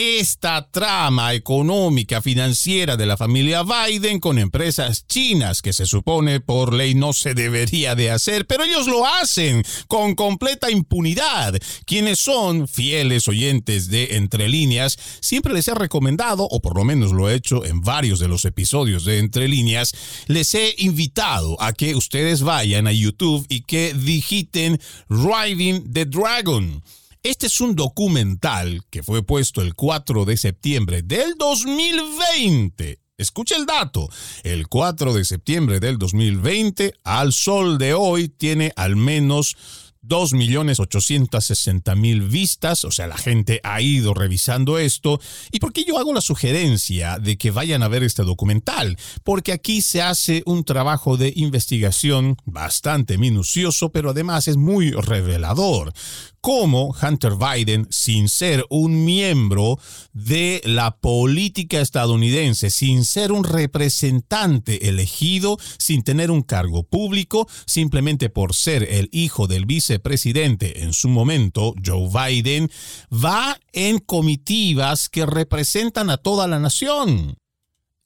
esta 0.00 0.70
trama 0.70 1.34
económica 1.34 2.22
financiera 2.22 2.96
de 2.96 3.04
la 3.04 3.16
familia 3.16 3.64
Biden 3.64 4.20
con 4.20 4.38
empresas 4.38 5.08
chinas 5.08 5.60
que 5.60 5.72
se 5.72 5.86
supone 5.86 6.38
por 6.38 6.72
ley 6.72 6.94
no 6.94 7.12
se 7.12 7.34
debería 7.34 7.96
de 7.96 8.12
hacer, 8.12 8.46
pero 8.46 8.62
ellos 8.62 8.86
lo 8.86 9.04
hacen 9.04 9.64
con 9.88 10.14
completa 10.14 10.70
impunidad. 10.70 11.58
Quienes 11.84 12.20
son 12.20 12.68
fieles 12.68 13.26
oyentes 13.26 13.88
de 13.88 14.14
Entre 14.14 14.48
líneas, 14.48 14.96
siempre 15.20 15.52
les 15.52 15.66
he 15.66 15.74
recomendado, 15.74 16.44
o 16.48 16.60
por 16.60 16.76
lo 16.76 16.84
menos 16.84 17.10
lo 17.10 17.28
he 17.28 17.34
hecho 17.34 17.64
en 17.64 17.80
varios 17.80 18.20
de 18.20 18.28
los 18.28 18.44
episodios 18.44 19.04
de 19.04 19.18
Entre 19.18 19.48
líneas, 19.48 19.92
les 20.28 20.54
he 20.54 20.76
invitado 20.78 21.60
a 21.60 21.72
que 21.72 21.96
ustedes 21.96 22.42
vayan 22.42 22.86
a 22.86 22.92
YouTube 22.92 23.44
y 23.48 23.62
que 23.62 23.94
digiten 23.94 24.80
Riding 25.08 25.92
the 25.92 26.04
Dragon. 26.04 26.84
Este 27.24 27.48
es 27.48 27.60
un 27.60 27.74
documental 27.74 28.84
que 28.90 29.02
fue 29.02 29.24
puesto 29.24 29.60
el 29.60 29.74
4 29.74 30.24
de 30.24 30.36
septiembre 30.36 31.02
del 31.02 31.34
2020. 31.36 33.00
Escucha 33.16 33.56
el 33.56 33.66
dato. 33.66 34.08
El 34.44 34.68
4 34.68 35.12
de 35.12 35.24
septiembre 35.24 35.80
del 35.80 35.98
2020, 35.98 36.94
al 37.02 37.32
sol 37.32 37.76
de 37.76 37.94
hoy, 37.94 38.28
tiene 38.28 38.72
al 38.76 38.94
menos 38.94 39.56
2.860.000 40.08 42.28
vistas, 42.28 42.84
o 42.84 42.92
sea, 42.92 43.08
la 43.08 43.18
gente 43.18 43.60
ha 43.64 43.80
ido 43.80 44.14
revisando 44.14 44.78
esto. 44.78 45.20
¿Y 45.50 45.58
por 45.58 45.72
qué 45.72 45.82
yo 45.84 45.98
hago 45.98 46.14
la 46.14 46.20
sugerencia 46.20 47.18
de 47.18 47.36
que 47.36 47.50
vayan 47.50 47.82
a 47.82 47.88
ver 47.88 48.04
este 48.04 48.22
documental? 48.22 48.96
Porque 49.24 49.50
aquí 49.52 49.82
se 49.82 50.00
hace 50.00 50.44
un 50.46 50.62
trabajo 50.64 51.16
de 51.16 51.32
investigación 51.34 52.36
bastante 52.44 53.18
minucioso, 53.18 53.90
pero 53.90 54.10
además 54.10 54.46
es 54.48 54.56
muy 54.56 54.92
revelador 54.92 55.92
cómo 56.48 56.94
Hunter 57.02 57.34
Biden, 57.34 57.86
sin 57.90 58.30
ser 58.30 58.64
un 58.70 59.04
miembro 59.04 59.78
de 60.14 60.62
la 60.64 60.96
política 60.96 61.82
estadounidense, 61.82 62.70
sin 62.70 63.04
ser 63.04 63.32
un 63.32 63.44
representante 63.44 64.88
elegido, 64.88 65.58
sin 65.76 66.02
tener 66.02 66.30
un 66.30 66.40
cargo 66.40 66.84
público, 66.84 67.46
simplemente 67.66 68.30
por 68.30 68.54
ser 68.54 68.82
el 68.82 69.10
hijo 69.12 69.46
del 69.46 69.66
vicepresidente 69.66 70.84
en 70.84 70.94
su 70.94 71.10
momento, 71.10 71.74
Joe 71.84 72.08
Biden, 72.08 72.70
va 73.12 73.60
en 73.74 73.98
comitivas 73.98 75.10
que 75.10 75.26
representan 75.26 76.08
a 76.08 76.16
toda 76.16 76.48
la 76.48 76.58
nación. 76.58 77.36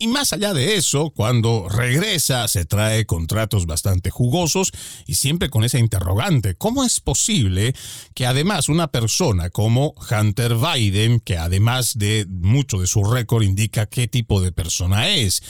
Y 0.02 0.08
más 0.08 0.32
allá 0.32 0.52
de 0.52 0.74
eso, 0.74 1.10
cuando 1.10 1.68
regresa 1.68 2.48
se 2.48 2.64
trae 2.64 3.06
contratos 3.06 3.66
bastante 3.66 4.10
jugosos 4.10 4.72
y 5.06 5.14
siempre 5.14 5.48
con 5.48 5.62
esa 5.62 5.78
interrogante, 5.78 6.56
¿cómo 6.56 6.82
es 6.82 6.98
posible 6.98 7.72
que 8.12 8.26
además 8.26 8.68
una 8.68 8.88
persona 8.88 9.48
como 9.50 9.94
Hunter 10.10 10.56
Biden, 10.56 11.20
que 11.20 11.38
además 11.38 11.96
de 11.96 12.26
mucho 12.28 12.80
de 12.80 12.88
su 12.88 13.04
récord 13.04 13.44
indica 13.44 13.86
qué 13.86 14.08
tipo 14.08 14.40
de 14.40 14.50
persona 14.50 15.08
es, 15.08 15.40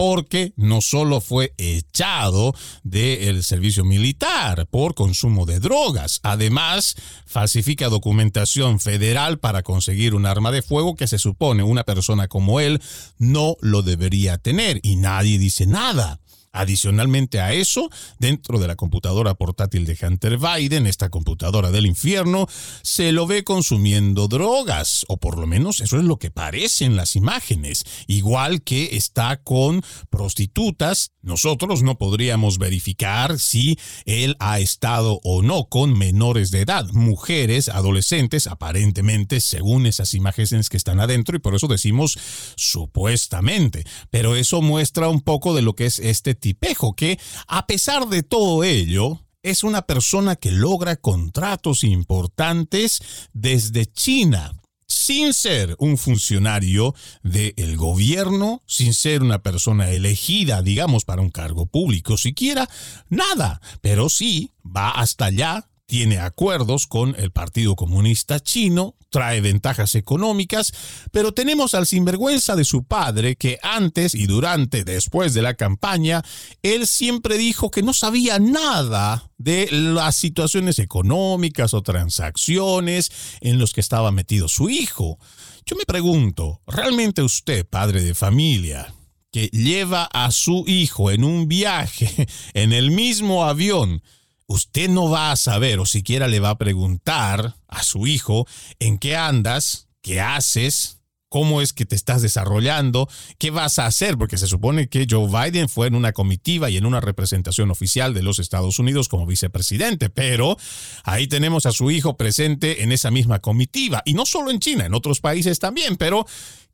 porque 0.00 0.54
no 0.56 0.80
solo 0.80 1.20
fue 1.20 1.52
echado 1.58 2.54
del 2.84 3.44
servicio 3.44 3.84
militar 3.84 4.66
por 4.70 4.94
consumo 4.94 5.44
de 5.44 5.60
drogas, 5.60 6.20
además 6.22 6.96
falsifica 7.26 7.90
documentación 7.90 8.80
federal 8.80 9.40
para 9.40 9.62
conseguir 9.62 10.14
un 10.14 10.24
arma 10.24 10.52
de 10.52 10.62
fuego 10.62 10.96
que 10.96 11.06
se 11.06 11.18
supone 11.18 11.64
una 11.64 11.84
persona 11.84 12.28
como 12.28 12.60
él 12.60 12.80
no 13.18 13.56
lo 13.60 13.82
debería 13.82 14.38
tener 14.38 14.80
y 14.82 14.96
nadie 14.96 15.38
dice 15.38 15.66
nada. 15.66 16.18
Adicionalmente 16.52 17.40
a 17.40 17.52
eso, 17.52 17.90
dentro 18.18 18.58
de 18.58 18.66
la 18.66 18.74
computadora 18.74 19.34
portátil 19.34 19.86
de 19.86 19.96
Hunter 20.00 20.36
Biden, 20.36 20.86
esta 20.86 21.08
computadora 21.08 21.70
del 21.70 21.86
infierno, 21.86 22.48
se 22.82 23.12
lo 23.12 23.28
ve 23.28 23.44
consumiendo 23.44 24.26
drogas, 24.26 25.04
o 25.06 25.16
por 25.18 25.38
lo 25.38 25.46
menos 25.46 25.80
eso 25.80 25.98
es 25.98 26.04
lo 26.04 26.18
que 26.18 26.32
parecen 26.32 26.96
las 26.96 27.14
imágenes, 27.14 27.84
igual 28.08 28.62
que 28.62 28.96
está 28.96 29.36
con 29.42 29.84
prostitutas. 30.10 31.12
Nosotros 31.22 31.82
no 31.82 31.98
podríamos 31.98 32.58
verificar 32.58 33.38
si 33.38 33.78
él 34.04 34.36
ha 34.40 34.58
estado 34.58 35.20
o 35.22 35.42
no 35.42 35.66
con 35.66 35.96
menores 35.96 36.50
de 36.50 36.62
edad, 36.62 36.88
mujeres, 36.92 37.68
adolescentes, 37.68 38.48
aparentemente, 38.48 39.40
según 39.40 39.86
esas 39.86 40.14
imágenes 40.14 40.68
que 40.68 40.76
están 40.76 40.98
adentro, 40.98 41.36
y 41.36 41.40
por 41.40 41.54
eso 41.54 41.68
decimos 41.68 42.18
supuestamente. 42.56 43.84
Pero 44.10 44.34
eso 44.34 44.62
muestra 44.62 45.08
un 45.08 45.20
poco 45.20 45.54
de 45.54 45.62
lo 45.62 45.74
que 45.74 45.86
es 45.86 46.00
este 46.00 46.39
tipejo, 46.40 46.94
que 46.94 47.18
a 47.46 47.66
pesar 47.66 48.08
de 48.08 48.22
todo 48.22 48.64
ello, 48.64 49.20
es 49.42 49.64
una 49.64 49.82
persona 49.82 50.36
que 50.36 50.52
logra 50.52 50.96
contratos 50.96 51.84
importantes 51.84 53.00
desde 53.32 53.86
China 53.86 54.52
sin 54.86 55.32
ser 55.34 55.76
un 55.78 55.96
funcionario 55.98 56.94
del 57.22 57.76
gobierno, 57.76 58.60
sin 58.66 58.92
ser 58.92 59.22
una 59.22 59.40
persona 59.40 59.90
elegida, 59.90 60.62
digamos, 60.62 61.04
para 61.04 61.22
un 61.22 61.30
cargo 61.30 61.66
público 61.66 62.16
siquiera, 62.16 62.68
nada, 63.08 63.60
pero 63.80 64.08
sí 64.08 64.50
va 64.64 64.90
hasta 64.90 65.26
allá 65.26 65.68
tiene 65.90 66.20
acuerdos 66.20 66.86
con 66.86 67.16
el 67.18 67.32
Partido 67.32 67.74
Comunista 67.74 68.38
Chino, 68.38 68.94
trae 69.08 69.40
ventajas 69.40 69.96
económicas, 69.96 70.72
pero 71.10 71.34
tenemos 71.34 71.74
al 71.74 71.84
sinvergüenza 71.84 72.54
de 72.54 72.64
su 72.64 72.84
padre 72.84 73.34
que 73.34 73.58
antes 73.60 74.14
y 74.14 74.26
durante, 74.26 74.84
después 74.84 75.34
de 75.34 75.42
la 75.42 75.54
campaña, 75.54 76.22
él 76.62 76.86
siempre 76.86 77.38
dijo 77.38 77.72
que 77.72 77.82
no 77.82 77.92
sabía 77.92 78.38
nada 78.38 79.32
de 79.36 79.68
las 79.72 80.14
situaciones 80.14 80.78
económicas 80.78 81.74
o 81.74 81.82
transacciones 81.82 83.10
en 83.40 83.58
los 83.58 83.72
que 83.72 83.80
estaba 83.80 84.12
metido 84.12 84.46
su 84.46 84.70
hijo. 84.70 85.18
Yo 85.66 85.74
me 85.74 85.86
pregunto, 85.86 86.60
¿realmente 86.68 87.20
usted, 87.20 87.66
padre 87.66 88.04
de 88.04 88.14
familia, 88.14 88.94
que 89.32 89.48
lleva 89.48 90.04
a 90.04 90.30
su 90.30 90.62
hijo 90.68 91.10
en 91.10 91.24
un 91.24 91.48
viaje 91.48 92.28
en 92.54 92.72
el 92.72 92.92
mismo 92.92 93.44
avión, 93.44 94.04
usted 94.50 94.88
no 94.88 95.08
va 95.08 95.30
a 95.30 95.36
saber 95.36 95.78
o 95.78 95.86
siquiera 95.86 96.26
le 96.26 96.40
va 96.40 96.50
a 96.50 96.58
preguntar 96.58 97.54
a 97.68 97.82
su 97.84 98.08
hijo 98.08 98.48
en 98.80 98.98
qué 98.98 99.14
andas, 99.14 99.86
qué 100.02 100.20
haces, 100.20 100.98
cómo 101.28 101.62
es 101.62 101.72
que 101.72 101.86
te 101.86 101.94
estás 101.94 102.20
desarrollando, 102.20 103.08
qué 103.38 103.52
vas 103.52 103.78
a 103.78 103.86
hacer, 103.86 104.18
porque 104.18 104.38
se 104.38 104.48
supone 104.48 104.88
que 104.88 105.06
Joe 105.08 105.28
Biden 105.28 105.68
fue 105.68 105.86
en 105.86 105.94
una 105.94 106.12
comitiva 106.12 106.68
y 106.68 106.76
en 106.76 106.84
una 106.84 107.00
representación 107.00 107.70
oficial 107.70 108.12
de 108.12 108.24
los 108.24 108.40
Estados 108.40 108.80
Unidos 108.80 109.08
como 109.08 109.24
vicepresidente, 109.24 110.10
pero 110.10 110.56
ahí 111.04 111.28
tenemos 111.28 111.64
a 111.66 111.72
su 111.72 111.92
hijo 111.92 112.16
presente 112.16 112.82
en 112.82 112.90
esa 112.90 113.12
misma 113.12 113.38
comitiva, 113.38 114.02
y 114.04 114.14
no 114.14 114.26
solo 114.26 114.50
en 114.50 114.58
China, 114.58 114.84
en 114.84 114.94
otros 114.94 115.20
países 115.20 115.60
también, 115.60 115.96
pero 115.96 116.26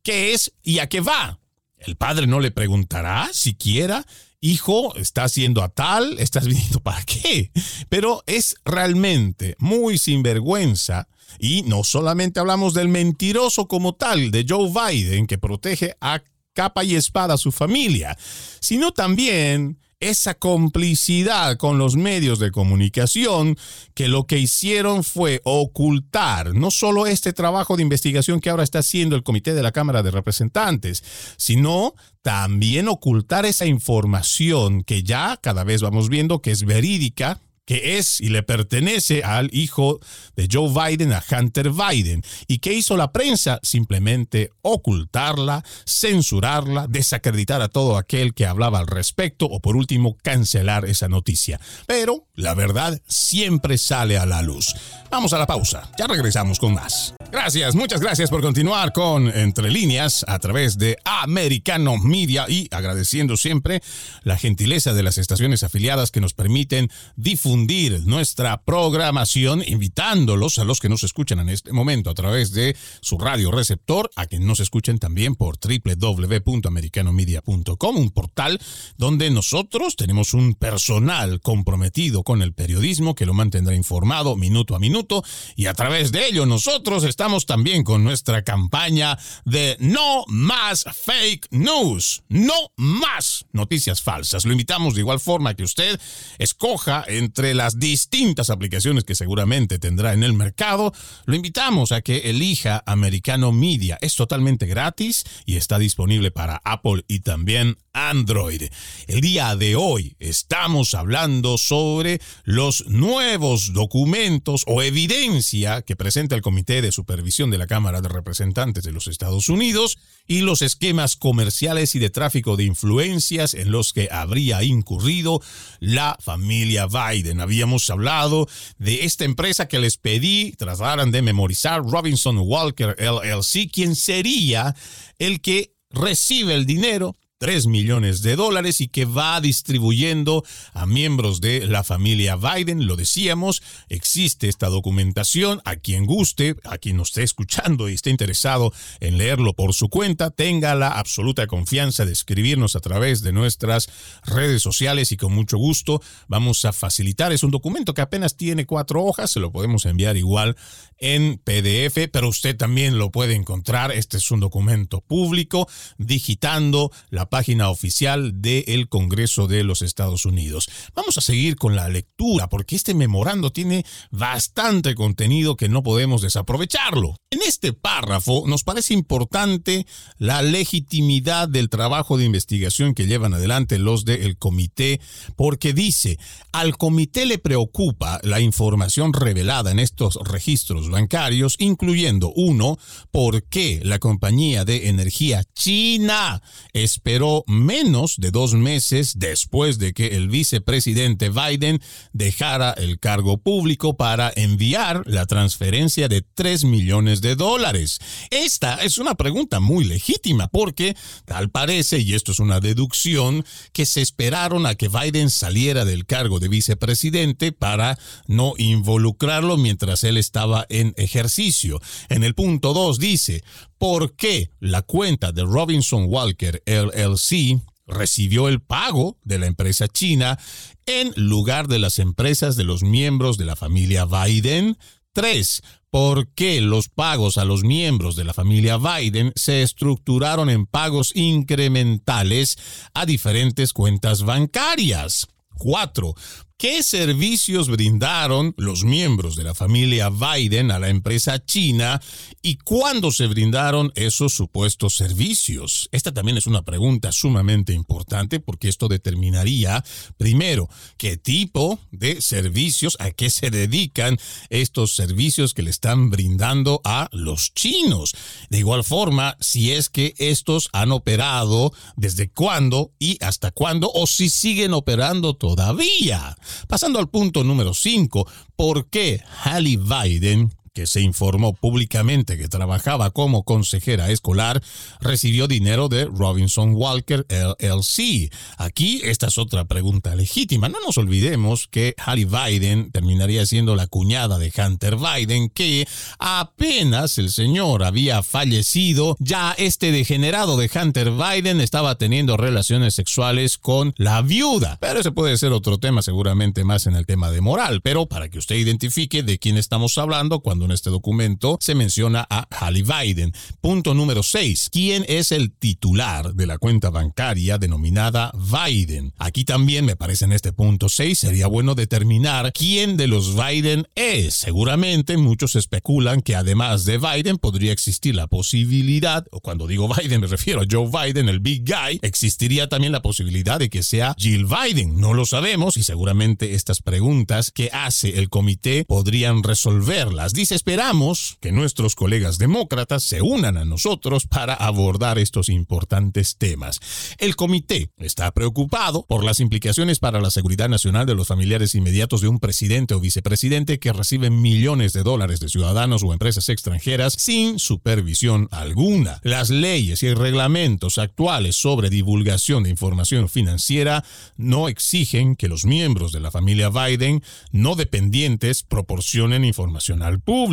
¿qué 0.03 0.33
es 0.33 0.55
y 0.63 0.79
a 0.79 0.89
qué 0.89 1.03
va? 1.03 1.39
El 1.77 1.97
padre 1.97 2.27
no 2.27 2.41
le 2.41 2.53
preguntará 2.53 3.29
siquiera 3.35 4.07
hijo, 4.41 4.95
estás 4.97 5.35
yendo 5.35 5.63
a 5.63 5.69
tal, 5.69 6.19
estás 6.19 6.47
viniendo 6.49 6.81
para 6.81 7.03
qué. 7.05 7.51
Pero 7.89 8.23
es 8.27 8.57
realmente 8.65 9.57
muy 9.59 9.99
sinvergüenza. 9.99 11.09
Y 11.39 11.63
no 11.63 11.85
solamente 11.85 12.41
hablamos 12.41 12.73
del 12.73 12.89
mentiroso 12.89 13.69
como 13.69 13.95
tal, 13.95 14.31
de 14.31 14.47
Joe 14.49 14.71
Biden, 14.71 15.27
que 15.27 15.39
protege 15.39 15.97
a 16.01 16.23
capa 16.55 16.83
y 16.85 16.95
espada 16.95 17.35
a 17.35 17.39
su 17.39 17.53
familia, 17.53 18.17
sino 18.61 18.93
también 18.93 19.79
esa 20.01 20.35
complicidad 20.35 21.57
con 21.57 21.79
los 21.79 21.97
medios 21.97 22.39
de 22.39 22.51
comunicación 22.51 23.57
que 23.95 24.09
lo 24.09 24.27
que 24.27 24.39
hicieron 24.39 25.03
fue 25.05 25.41
ocultar 25.45 26.55
no 26.55 26.71
solo 26.71 27.07
este 27.07 27.33
trabajo 27.33 27.77
de 27.77 27.83
investigación 27.83 28.41
que 28.41 28.51
ahora 28.51 28.63
está 28.63 28.81
haciendo 28.81 29.17
el 29.17 29.23
Comité 29.23 29.55
de 29.55 29.63
la 29.63 29.73
Cámara 29.73 30.03
de 30.03 30.11
Representantes, 30.11 31.03
sino 31.39 31.95
también 32.21 32.89
ocultar 32.89 33.47
esa 33.47 33.65
información 33.65 34.83
que 34.83 35.03
ya 35.03 35.39
cada 35.41 35.65
vez 35.65 35.81
vamos 35.81 36.11
viendo 36.11 36.43
que 36.43 36.51
es 36.51 36.65
verídica, 36.65 37.41
que 37.67 37.99
es 37.99 38.21
y 38.21 38.29
le 38.29 38.43
pertenece 38.43 39.23
al 39.25 39.51
hijo 39.53 40.01
de 40.37 40.49
Joe 40.51 40.71
Biden, 40.71 41.13
a 41.13 41.23
Hunter 41.31 41.71
Biden. 41.71 42.23
¿Y 42.47 42.59
qué 42.59 42.73
hizo 42.73 42.97
la 42.97 43.13
prensa? 43.13 43.59
Simplemente 43.63 44.51
ocultarla, 44.63 45.65
censurarla, 45.85 46.87
desacreditar 46.87 47.61
a 47.61 47.69
todo 47.69 47.99
aquel 47.99 48.33
que 48.35 48.47
hablaba 48.47 48.79
al 48.79 48.87
respecto 48.87 49.47
o 49.47 49.61
por 49.61 49.77
último 49.77 50.17
cancelar 50.23 50.85
esa 50.85 51.09
noticia. 51.09 51.61
Pero 51.87 52.27
la 52.35 52.55
verdad 52.55 53.01
siempre 53.07 53.79
sale 53.79 54.17
a 54.17 54.27
la 54.27 54.43
luz. 54.43 54.75
Vamos 55.11 55.33
a 55.33 55.39
la 55.39 55.47
pausa, 55.47 55.91
ya 55.99 56.07
regresamos 56.07 56.59
con 56.59 56.75
más. 56.75 57.15
Gracias, 57.33 57.75
muchas 57.75 58.01
gracias 58.01 58.31
por 58.31 58.41
continuar 58.41 58.93
con 58.93 59.29
Entre 59.29 59.71
líneas 59.71 60.25
a 60.29 60.39
través 60.39 60.79
de 60.79 60.97
Americano 61.05 61.97
Media 61.99 62.47
y 62.49 62.69
agradeciendo 62.71 63.37
siempre 63.37 63.83
la 64.23 64.39
gentileza 64.39 64.95
de 64.95 65.03
las 65.03 65.19
estaciones 65.19 65.65
afiliadas 65.65 66.13
que 66.13 66.21
nos 66.21 66.35
permiten 66.35 66.89
difundir 67.17 67.56
nuestra 68.05 68.63
programación, 68.63 69.65
invitándolos 69.67 70.59
a 70.59 70.65
los 70.65 70.79
que 70.79 70.91
nos 70.91 71.05
escuchan 71.05 71.39
en 71.41 71.49
este 71.49 71.73
momento 71.73 72.11
a 72.11 72.15
través 72.15 72.53
de 72.53 72.77
su 73.01 73.17
radio 73.19 73.51
receptor, 73.51 74.11
a 74.15 74.27
que 74.27 74.39
nos 74.39 74.61
escuchen 74.61 74.99
también 74.99 75.37
por 75.37 75.57
www.americanomedia.com, 75.59 77.97
un 77.97 78.11
portal 78.11 78.61
donde 78.99 79.31
nosotros 79.31 79.97
tenemos 79.97 80.35
un 80.35 80.55
personal 80.55 81.41
comprometido 81.41 82.23
con 82.23 82.43
el 82.43 82.53
periodismo 82.53 83.15
que 83.15 83.25
lo 83.27 83.33
mantendrá 83.33 83.75
informado 83.75 84.37
minuto 84.37 84.77
a 84.77 84.79
minuto 84.79 85.25
y 85.57 85.67
a 85.67 85.75
través 85.75 86.13
de 86.13 86.27
ello 86.27 86.47
nosotros 86.47 87.05
estamos 87.05 87.47
también 87.47 87.85
con 87.85 88.05
nuestra 88.05 88.43
campaña 88.43 89.19
de 89.45 89.77
no 89.81 90.25
más 90.29 90.85
fake 90.85 91.49
news, 91.51 92.23
no 92.29 92.71
más 92.77 93.47
noticias 93.53 94.03
falsas. 94.03 94.45
Lo 94.45 94.53
invitamos 94.53 94.95
de 94.95 95.01
igual 95.01 95.19
forma 95.21 95.55
que 95.55 95.65
usted 95.65 95.99
escoja 96.39 97.05
entre 97.09 97.46
las 97.55 97.79
distintas 97.79 98.51
aplicaciones 98.51 99.05
que 99.05 99.15
seguramente 99.15 99.79
tendrá 99.79 100.13
en 100.13 100.23
el 100.23 100.33
mercado. 100.33 100.93
Lo 101.25 101.35
invitamos 101.35 101.93
a 101.93 102.03
que 102.03 102.31
elija 102.31 102.83
Americano 102.87 103.53
Media. 103.53 103.99
Es 104.01 104.15
totalmente 104.15 104.67
gratis 104.67 105.25
y 105.45 105.57
está 105.57 105.79
disponible 105.79 106.31
para 106.31 106.61
Apple 106.65 107.05
y 107.09 107.21
también 107.21 107.77
Android. 107.93 108.63
El 109.07 109.21
día 109.21 109.57
de 109.57 109.75
hoy 109.75 110.17
estamos 110.19 110.95
hablando 110.95 111.57
sobre 111.59 112.21
los 112.45 112.87
nuevos 112.89 113.73
documentos 113.73 114.65
o 114.67 114.83
evidencia 114.83 115.83
que 115.83 115.97
presenta 115.97 116.35
el 116.35 116.43
Comité 116.43 116.83
de 116.83 116.93
Supervisión 116.93 117.51
de 117.51 117.59
la 117.59 117.67
Cámara 117.67 118.01
de 118.03 118.09
Representantes 118.09 118.85
de 118.85 118.93
los 118.93 119.07
Estados 119.07 119.49
Unidos 119.49 119.99
y 120.27 120.41
los 120.41 120.61
esquemas 120.63 121.17
comerciales 121.17 121.95
y 121.95 121.99
de 121.99 122.11
tráfico 122.11 122.57
de 122.57 122.65
influencias 122.65 123.55
en 123.55 123.71
los 123.71 123.93
que 123.93 124.09
habría 124.11 124.63
incurrido 124.63 125.41
la 125.81 126.17
familia 126.21 126.87
Biden. 126.87 127.36
Habíamos 127.41 127.89
hablado 127.91 128.49
de 128.79 129.05
esta 129.05 129.25
empresa 129.25 129.69
que 129.69 129.79
les 129.79 129.97
pedí 129.97 130.53
trataran 130.53 131.11
de 131.11 131.23
memorizar, 131.23 131.83
Robinson 131.83 132.39
Walker 132.39 132.97
LLC, 132.99 133.71
quien 133.71 133.97
sería 133.97 134.75
el 135.19 135.41
que 135.41 135.73
recibe 135.91 136.55
el 136.55 136.67
dinero 136.67 137.17
3 137.39 137.67
millones 137.67 138.23
de 138.23 138.35
dólares 138.35 138.81
y 138.81 138.89
que 138.89 139.05
va 139.05 139.39
distribuyendo 139.43 140.43
a 140.73 140.87
miembros 140.87 141.43
de 141.43 141.67
la 141.67 141.85
familia 141.85 142.37
Biden. 142.37 142.87
Lo 142.87 142.97
decíamos, 142.97 143.63
existe 143.91 144.49
esta 144.49 144.69
documentación. 144.69 145.61
A 145.67 145.77
quien 145.77 146.07
guste, 146.07 146.57
a 146.65 146.79
quien 146.79 146.97
nos 146.97 147.09
esté 147.09 147.25
escuchando 147.25 147.91
y 147.91 147.95
esté 147.95 148.09
interesado 148.09 148.73
en 149.01 149.19
leerlo 149.19 149.53
por 149.53 149.75
su 149.75 149.91
cuenta, 149.91 150.31
tenga 150.31 150.75
la 150.75 150.89
absoluta 150.89 151.47
confianza 151.47 152.07
de 152.07 152.13
escribirnos 152.13 152.75
a 152.75 152.81
través 152.81 153.21
de 153.21 153.33
nuestras 153.33 153.91
redes 154.25 154.63
sociales 154.63 155.13
y 155.13 155.19
con 155.19 155.35
mucho 155.35 155.59
gusto 155.59 156.01
vamos 156.29 156.65
a 156.65 156.73
facilitar. 156.73 157.33
Es 157.33 157.43
un 157.43 157.51
documento 157.51 157.93
que 157.93 158.01
apenas 158.01 158.37
tiene 158.37 158.65
cuatro 158.65 159.05
hojas, 159.05 159.31
se 159.31 159.41
lo 159.41 159.53
podemos 159.53 159.85
enviar 159.85 160.17
igual 160.17 160.57
en 160.99 161.39
PDF, 161.39 162.09
pero 162.11 162.29
usted 162.29 162.57
también 162.57 162.97
lo 162.99 163.11
puede 163.11 163.35
encontrar. 163.35 163.93
Este 163.93 164.17
es 164.17 164.31
un 164.31 164.41
documento 164.41 165.03
público, 165.03 165.69
digitando 165.99 166.91
la 167.11 167.26
página 167.29 167.71
oficial 167.71 168.41
del 168.41 168.89
Congreso 168.89 169.47
de 169.47 169.65
los 169.65 169.83
Estados 169.83 170.25
Unidos. 170.27 170.69
Vamos 170.95 171.19
a 171.19 171.21
seguir 171.21 171.57
con 171.57 171.77
la 171.77 171.89
lectura 171.89 172.49
porque 172.49 172.77
este 172.77 172.95
memorando 172.95 173.51
tiene 173.51 173.85
bastante 174.11 174.95
contenido 174.95 175.57
que 175.57 175.69
no 175.69 175.83
podemos 175.83 176.23
desaprovecharlo. 176.23 177.17
En 177.31 177.41
este 177.43 177.73
párrafo 177.73 178.45
nos 178.47 178.65
parece 178.65 178.95
importante 178.95 179.87
la 180.19 180.43
legitimidad 180.43 181.49
del 181.49 181.69
trabajo 181.69 182.17
de 182.17 182.25
investigación 182.25 182.95
que 182.95 183.07
llevan 183.07 183.35
adelante 183.35 183.79
los 183.79 184.05
del 184.05 184.37
comité 184.37 185.01
porque 185.37 185.73
dice, 185.73 186.19
al 186.53 186.77
comité 186.77 187.27
le 187.27 187.39
preocupa 187.39 188.21
la 188.23 188.41
información 188.41 189.13
revelada 189.13 189.71
en 189.71 189.79
estos 189.79 190.19
registros 190.25 190.91
bancarios, 190.91 191.57
incluyendo 191.59 192.33
uno, 192.35 192.79
por 193.11 193.45
qué 193.45 193.81
la 193.83 193.99
compañía 193.99 194.65
de 194.65 194.89
energía 194.89 195.45
china 195.55 196.43
espera 196.73 197.16
pero 197.17 197.45
menos 197.47 198.17
de 198.19 198.31
dos 198.31 198.53
meses 198.53 199.15
después 199.17 199.79
de 199.79 199.95
que 199.95 200.09
el 200.09 200.29
vicepresidente 200.29 201.31
Biden 201.31 201.81
dejara 202.13 202.73
el 202.73 202.99
cargo 202.99 203.39
público 203.39 203.97
para 203.97 204.31
enviar 204.37 205.03
la 205.07 205.25
transferencia 205.25 206.09
de 206.09 206.21
3 206.21 206.65
millones 206.65 207.23
de 207.23 207.35
dólares. 207.35 208.01
Esta 208.29 208.75
es 208.85 208.99
una 208.99 209.15
pregunta 209.15 209.61
muy 209.61 209.87
legítima 209.87 210.49
porque 210.49 210.95
tal 211.25 211.49
parece, 211.49 212.01
y 212.01 212.13
esto 212.13 212.33
es 212.33 212.39
una 212.39 212.61
deducción, 212.61 213.47
que 213.73 213.87
se 213.87 214.03
esperaron 214.03 214.67
a 214.67 214.75
que 214.75 214.89
Biden 214.89 215.31
saliera 215.31 215.87
del 215.87 216.05
cargo 216.05 216.39
de 216.39 216.49
vicepresidente 216.49 217.51
para 217.51 217.99
no 218.27 218.53
involucrarlo 218.59 219.57
mientras 219.57 220.05
él 220.05 220.19
estaba 220.19 220.67
en 220.69 220.93
ejercicio. 220.99 221.81
En 222.11 222.25
el 222.25 222.35
punto 222.35 222.75
2 222.75 222.99
dice, 222.99 223.43
¿por 223.79 224.17
qué 224.17 224.51
la 224.61 224.83
cuenta 224.83 225.33
de 225.33 225.43
Robinson 225.43 226.07
Walker 226.09 226.63
LLC 226.67 227.61
recibió 227.87 228.49
el 228.49 228.61
pago 228.61 229.19
de 229.23 229.39
la 229.39 229.47
empresa 229.47 229.89
china 229.89 230.39
en 230.87 231.13
lugar 231.17 231.69
de 231.69 231.79
las 231.79 231.99
empresas 231.99 232.57
de 232.57 232.65
los 232.65 232.83
miembros 232.83 233.39
de 233.39 233.45
la 233.45 233.57
familia 233.57 234.07
Biden? 234.07 234.77
3. 235.13 235.63
¿Por 235.91 236.29
qué 236.35 236.61
los 236.61 236.89
pagos 236.89 237.39
a 237.39 237.47
los 237.47 237.63
miembros 237.63 238.17
de 238.17 238.25
la 238.25 238.35
familia 238.35 238.77
Biden 238.77 239.33
se 239.35 239.63
estructuraron 239.63 240.51
en 240.51 240.67
pagos 240.67 241.13
incrementales 241.15 242.59
a 242.93 243.07
diferentes 243.07 243.73
cuentas 243.73 244.23
bancarias? 244.23 245.27
4. 245.57 246.15
¿Qué 246.59 246.83
servicios 246.83 247.69
brindaron 247.69 248.55
los 248.57 248.83
miembros 248.83 249.37
de 249.37 249.45
la 249.45 249.55
familia 249.55 250.09
Biden 250.09 250.71
a 250.71 250.79
la 250.79 250.89
empresa 250.89 251.45
china 251.45 252.01
y 252.41 252.57
cuándo 252.57 253.13
se 253.13 253.27
brindaron 253.27 253.93
esos 253.95 254.33
supuestos 254.33 254.95
servicios? 254.95 255.91
Esta 255.93 256.15
también 256.15 256.39
es 256.39 256.47
una 256.47 256.63
pregunta 256.63 257.13
sumamente 257.13 257.75
importante 257.75 258.41
porque 258.41 258.71
esto 258.71 258.89
determinaría, 258.89 259.85
primero, 260.17 260.71
qué 260.97 261.19
tipo 261.19 261.79
de 261.91 262.23
servicios, 262.23 262.97
a 263.01 263.11
qué 263.11 263.29
se 263.29 263.51
dedican 263.51 264.17
estos 264.49 264.97
servicios 264.97 265.53
que 265.53 265.61
le 265.63 265.69
están 265.69 266.09
brindando 266.09 266.81
a 266.85 267.11
los 267.13 267.53
chinos. 267.53 268.15
De 268.49 268.61
igual 268.61 268.83
forma, 268.83 269.37
si 269.41 269.73
es 269.73 269.91
que 269.91 270.15
estos 270.17 270.71
han 270.73 270.91
operado, 270.91 271.75
desde 271.97 272.31
cuándo 272.31 272.93
y 272.99 273.23
hasta 273.23 273.51
cuándo, 273.51 273.91
o 273.93 274.07
si 274.07 274.31
siguen 274.31 274.73
operando 274.73 275.35
todavía. 275.35 276.35
Pasando 276.69 276.99
al 276.99 277.09
punto 277.09 277.45
número 277.45 277.75
5, 277.75 278.27
¿por 278.57 278.89
qué 278.89 279.23
Hallie 279.45 279.79
Biden 279.79 280.53
que 280.77 280.87
se 280.87 281.01
informó 281.01 281.55
públicamente 281.55 282.37
que 282.37 282.49
trabajaba 282.49 283.11
como 283.11 283.45
consejera 283.45 284.11
escolar, 284.11 284.63
recibió 285.01 285.49
dinero 285.49 285.89
de 285.89 286.05
Robinson 286.05 286.75
Walker 286.75 287.25
LLC. 287.31 288.31
Aquí 288.59 289.01
esta 289.03 289.29
es 289.29 289.39
otra 289.39 289.65
pregunta 289.65 290.15
legítima. 290.15 290.69
No 290.69 290.77
nos 290.85 290.99
olvidemos 290.99 291.67
que 291.67 291.95
Hallie 291.97 292.27
Biden 292.27 292.91
terminaría 292.91 293.47
siendo 293.47 293.75
la 293.75 293.87
cuñada 293.87 294.39
de 294.39 294.53
Hunter 294.55 294.97
Biden, 294.97 295.49
que 295.49 295.89
apenas 296.19 297.17
el 297.17 297.31
señor 297.31 297.83
había 297.83 298.23
fallecido, 298.23 299.17
ya 299.19 299.55
este 299.57 299.93
degenerado 299.93 300.59
de 300.59 300.71
Hunter 300.75 301.13
Biden 301.13 301.63
estaba 301.63 301.95
teniendo 301.97 302.37
relaciones 302.37 302.93
sexuales 302.93 303.57
con 303.57 303.95
la 303.97 304.21
viuda. 304.21 304.77
Pero 304.79 305.01
ese 305.01 305.11
puede 305.11 305.39
ser 305.39 305.53
otro 305.53 305.79
tema, 305.79 306.03
seguramente 306.03 306.65
más 306.65 306.87
en 306.87 306.97
el 306.97 307.07
tema 307.07 307.31
de 307.31 307.41
moral. 307.41 307.81
Pero 307.81 308.05
para 308.05 308.29
que 308.29 308.39
usted 308.39 308.57
identifique 308.57 309.23
de 309.23 309.39
quién 309.39 309.57
estamos 309.57 309.97
hablando 309.97 310.41
cuando 310.41 310.66
en 310.67 310.73
este 310.73 310.91
documento 310.91 311.57
se 311.61 311.75
menciona 311.75 312.27
a 312.29 312.47
Hallie 312.51 312.83
Biden. 312.83 313.33
Punto 313.61 313.95
número 313.95 314.23
6. 314.23 314.69
¿Quién 314.71 315.05
es 315.09 315.33
el 315.33 315.53
titular 315.53 316.35
de 316.35 316.47
la 316.47 316.59
cuenta 316.59 316.91
bancaria 316.91 317.59
denominada 317.59 318.33
Biden? 318.35 319.15
Aquí 319.17 319.45
también 319.45 319.85
me 319.85 319.97
parece 319.97 320.27
en 320.27 320.33
este 320.33 320.53
punto 320.53 320.89
6 320.89 321.19
sería 321.19 321.47
bueno 321.47 321.75
determinar 321.75 322.53
quién 322.53 322.97
de 322.97 323.07
los 323.07 323.35
Biden 323.35 323.87
es. 323.95 324.35
Seguramente 324.35 325.17
muchos 325.17 325.57
especulan 325.57 326.21
que 326.21 326.37
además 326.37 326.85
de 326.85 326.99
Biden 326.99 327.39
podría 327.39 327.73
existir 327.73 328.15
la 328.15 328.27
posibilidad, 328.27 329.25
o 329.31 329.41
cuando 329.41 329.67
digo 329.67 329.89
Biden 329.89 330.21
me 330.21 330.27
refiero 330.27 330.63
a 330.63 330.67
Joe 330.71 330.91
Biden, 330.91 331.29
el 331.29 331.41
big 331.41 331.65
guy, 331.65 331.99
existiría 332.03 332.69
también 332.69 332.93
la 332.93 333.03
posibilidad 333.03 333.59
de 333.59 333.71
que 333.71 333.83
sea 333.83 334.15
Jill 334.19 334.47
Biden. 334.47 334.97
No 334.97 335.15
lo 335.15 335.25
sabemos 335.25 335.77
y 335.77 335.83
seguramente 335.83 336.55
estas 336.55 336.83
preguntas 336.83 337.51
que 337.51 337.71
hace 337.73 338.19
el 338.19 338.29
comité 338.29 338.85
podrían 338.85 339.43
resolverlas. 339.43 340.33
Dice 340.33 340.56
esperamos 340.57 341.37
que 341.41 341.53
nuestros 341.53 341.95
colegas 341.95 342.39
demócratas 342.39 343.05
se 343.05 343.21
unan 343.21 343.59
a 343.59 343.67
nosotros 343.67 344.27
para 344.27 344.55
abordar 344.55 345.19
estos 345.19 345.51
importantes 345.51 346.39
temas. 346.39 346.81
El 347.19 347.37
comité 347.37 347.91
está 347.99 348.33
preocupado 348.33 349.05
por 349.07 349.23
las 349.23 349.41
implicaciones 349.41 349.99
para 349.99 350.21
la 350.21 350.31
seguridad 350.31 350.71
nacional 350.71 351.05
de 351.05 351.15
los 351.15 351.29
familiares 351.29 351.75
inmediatos 351.75 352.23
de 352.23 352.29
un 352.29 352.41
presidente 352.41 352.95
o 352.95 353.01
vicepresidente 353.01 353.79
que 353.79 353.93
reciben 353.93 354.41
millones 354.41 354.95
de 354.95 355.03
dólares 355.03 355.41
de 355.41 355.51
ciudadanos 355.51 356.03
o 356.03 356.15
empresas 356.15 356.49
extranjeras 356.49 357.15
sin 357.19 357.59
supervisión 357.59 358.49
alguna. 358.51 359.21
Las 359.23 359.51
leyes 359.51 360.03
y 360.03 360.15
reglamentos 360.15 360.97
actuales 360.97 361.57
sobre 361.57 361.91
divulgación 361.91 362.63
de 362.63 362.71
información 362.71 363.29
financiera 363.29 364.05
no 364.39 364.69
exigen 364.69 365.37
que 365.37 365.49
los 365.49 365.67
miembros 365.67 366.13
de 366.13 366.21
la 366.21 366.31
familia 366.31 366.71
Biden 366.71 367.23
no 367.53 367.75
dependientes 367.75 368.63
proporcionen 368.63 369.45
información 369.45 370.03
al 370.03 370.19
público. 370.21 370.46